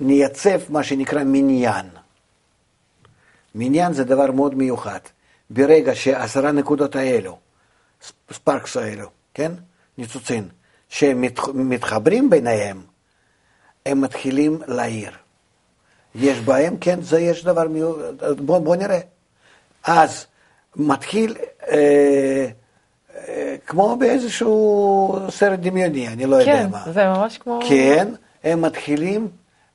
נייצב 0.00 0.60
מה 0.68 0.82
שנקרא 0.82 1.22
מניין. 1.24 1.86
מניין 3.54 3.92
זה 3.92 4.04
דבר 4.04 4.30
מאוד 4.30 4.54
מיוחד. 4.54 4.98
ברגע 5.50 5.94
שעשרה 5.94 6.52
נקודות 6.52 6.96
האלו, 6.96 7.38
ספרקס 8.32 8.76
האלו, 8.76 9.08
כן? 9.34 9.52
ניצוצין, 9.98 10.48
שהם 10.88 11.20
מת- 11.20 11.48
מתחברים 11.54 12.30
ביניהם, 12.30 12.80
הם 13.86 14.00
מתחילים 14.00 14.62
להעיר. 14.66 15.10
יש 16.14 16.40
בהם, 16.40 16.76
כן, 16.76 17.00
זה 17.00 17.20
יש 17.20 17.44
דבר 17.44 17.68
מיוחד, 17.68 18.02
בוא, 18.44 18.58
בוא 18.58 18.76
נראה. 18.76 19.00
אז 19.84 20.26
מתחיל 20.76 21.36
אה, 21.68 22.46
אה, 23.16 23.56
כמו 23.66 23.96
באיזשהו 23.96 25.18
סרט 25.30 25.58
דמיוני, 25.58 26.08
אני 26.08 26.26
לא 26.26 26.36
יודע 26.36 26.52
כן, 26.52 26.70
מה. 26.70 26.84
זה 26.92 27.04
ממש 27.06 27.38
כמו... 27.38 27.60
כן, 27.68 28.08
הם 28.44 28.62
מתחילים 28.62 29.28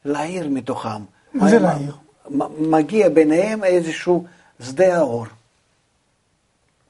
להעיר 0.06 0.50
מתוכם. 0.50 0.90
מה 1.34 1.50
זה 1.50 1.60
להעיר? 1.60 1.96
מגיע 2.60 3.10
ביניהם 3.10 3.64
איזשהו 3.64 4.26
שדה 4.62 4.98
האור. 4.98 5.26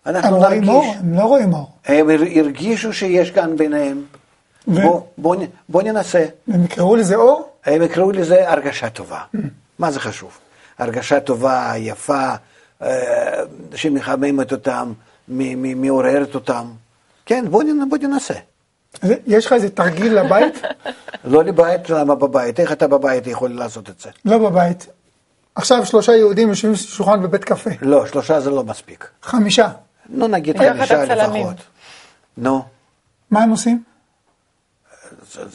אנחנו 0.06 0.30
הם 0.30 0.36
רואים 0.44 0.54
נרגיש, 0.64 0.70
אור? 0.70 0.96
הם 1.00 1.14
לא 1.14 1.22
רואים 1.24 1.54
אור. 1.54 1.70
הם 1.86 2.10
הר- 2.10 2.40
הרגישו 2.40 2.94
שיש 2.94 3.32
כאן 3.32 3.58
ביניהם. 3.58 4.04
ו- 4.68 4.82
בוא, 4.82 5.02
בוא, 5.18 5.36
בוא 5.70 5.82
ננסה. 5.84 6.26
הם 6.48 6.64
יקראו 6.66 6.96
לזה 6.96 7.16
אור? 7.16 7.50
הם 7.66 7.82
יקראו 7.82 8.12
לזה 8.12 8.50
הרגשה 8.52 8.90
טובה. 8.90 9.20
מה 9.80 9.92
זה 9.92 10.00
חשוב? 10.00 10.38
הרגשה 10.78 11.20
טובה, 11.20 11.74
יפה, 11.78 12.30
אה, 12.82 13.42
שמחממת 13.76 14.52
אותם, 14.52 14.94
מ- 15.28 15.62
מ- 15.62 15.82
מעוררת 15.82 16.36
אותם. 16.36 16.66
כן, 17.26 17.46
בוא, 17.50 17.64
נ- 17.64 17.90
בוא 17.90 17.98
ננסה. 17.98 18.34
יש 19.28 19.46
לך 19.46 19.54
איזה 19.54 19.70
תרגיל 19.70 20.20
לבית? 20.20 20.62
לא 21.24 21.44
לבית, 21.44 21.90
למה 21.90 22.16
בבית? 22.16 22.60
איך 22.60 22.72
אתה 22.72 22.88
בבית 22.88 23.28
יכול 23.28 23.52
לעשות 23.52 23.90
את 23.90 24.00
זה? 24.00 24.10
לא 24.26 24.38
בבית. 24.38 24.88
עכשיו 25.56 25.86
שלושה 25.86 26.16
יהודים 26.16 26.50
יושבים 26.50 26.74
בשולחן 26.74 27.22
בבית 27.22 27.44
קפה. 27.44 27.70
לא, 27.82 28.06
שלושה 28.06 28.40
זה 28.40 28.50
לא 28.50 28.64
מספיק. 28.64 29.10
חמישה. 29.24 29.70
נו, 30.10 30.28
נגיד 30.28 30.60
לקחת 30.60 30.88
חמישה. 30.88 31.16
לפחות. 31.16 31.56
נו, 32.38 32.64
מה 33.32 33.44
הם 33.44 33.50
עושים? 33.50 33.84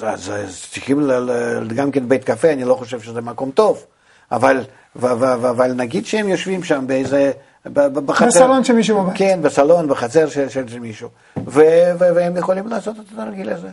אז- 0.02 0.32
צריכים 0.72 1.00
ל- 1.00 1.12
ל- 1.12 1.68
גם 1.74 1.90
כן 1.90 2.08
בית 2.08 2.24
קפה, 2.24 2.52
אני 2.52 2.64
לא 2.64 2.74
חושב 2.74 3.00
שזה 3.00 3.20
מקום 3.20 3.50
טוב. 3.50 3.84
אבל, 4.32 4.64
ו- 4.96 5.06
ו- 5.06 5.10
ו- 5.40 5.50
אבל 5.50 5.72
נגיד 5.72 6.06
שהם 6.06 6.28
יושבים 6.28 6.64
שם 6.64 6.84
באיזה... 6.86 7.32
ב- 7.66 7.86
ב- 7.86 7.98
בחצר. 7.98 8.26
בסלון 8.26 8.64
של 8.64 8.72
מישהו 8.72 9.02
בבית. 9.02 9.14
כן, 9.18 9.38
בסלון, 9.42 9.88
בחצר 9.88 10.28
של, 10.28 10.48
של, 10.48 10.68
של 10.68 10.78
מישהו. 10.78 11.08
ו, 11.36 11.60
ו, 11.98 11.98
והם 12.14 12.36
יכולים 12.36 12.66
לעשות 12.66 12.96
את 12.96 13.04
התרגיל 13.12 13.50
הזה. 13.50 13.68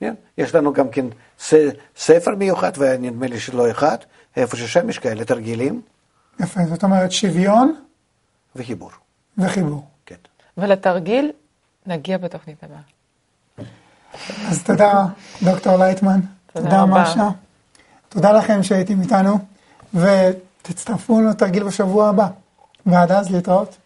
כן? 0.00 0.14
יש 0.38 0.54
לנו 0.54 0.72
גם 0.72 0.88
כן 0.88 1.06
ספר 1.96 2.34
מיוחד, 2.34 2.72
ונדמה 2.78 3.26
לי 3.26 3.40
שלא 3.40 3.70
אחד, 3.70 3.96
איפה 4.36 4.56
ששם 4.56 4.90
יש 4.90 4.98
כאלה 4.98 5.24
תרגילים 5.24 5.80
יפה, 6.40 6.60
זאת 6.68 6.84
אומרת 6.84 7.12
שוויון 7.12 7.74
וחיבור. 8.56 8.90
וחיבור. 9.38 9.84
כן. 10.06 10.14
ולתרגיל 10.56 11.32
נגיע 11.86 12.18
בתוכנית 12.18 12.64
הבאה. 12.64 12.78
אז 14.48 14.62
תודה, 14.62 15.06
דוקטור 15.42 15.76
לייטמן. 15.76 16.20
תודה 16.52 16.64
תודה, 16.64 16.82
רבה. 16.82 17.02
משה. 17.02 17.28
תודה 18.08 18.32
לכם 18.32 18.62
שהייתם 18.62 19.00
איתנו, 19.00 19.38
ותצטרפו 19.94 21.20
לתרגיל 21.20 21.64
בשבוע 21.64 22.08
הבא. 22.08 22.28
ועד 22.86 23.12
אז 23.12 23.30
להתראות. 23.30 23.76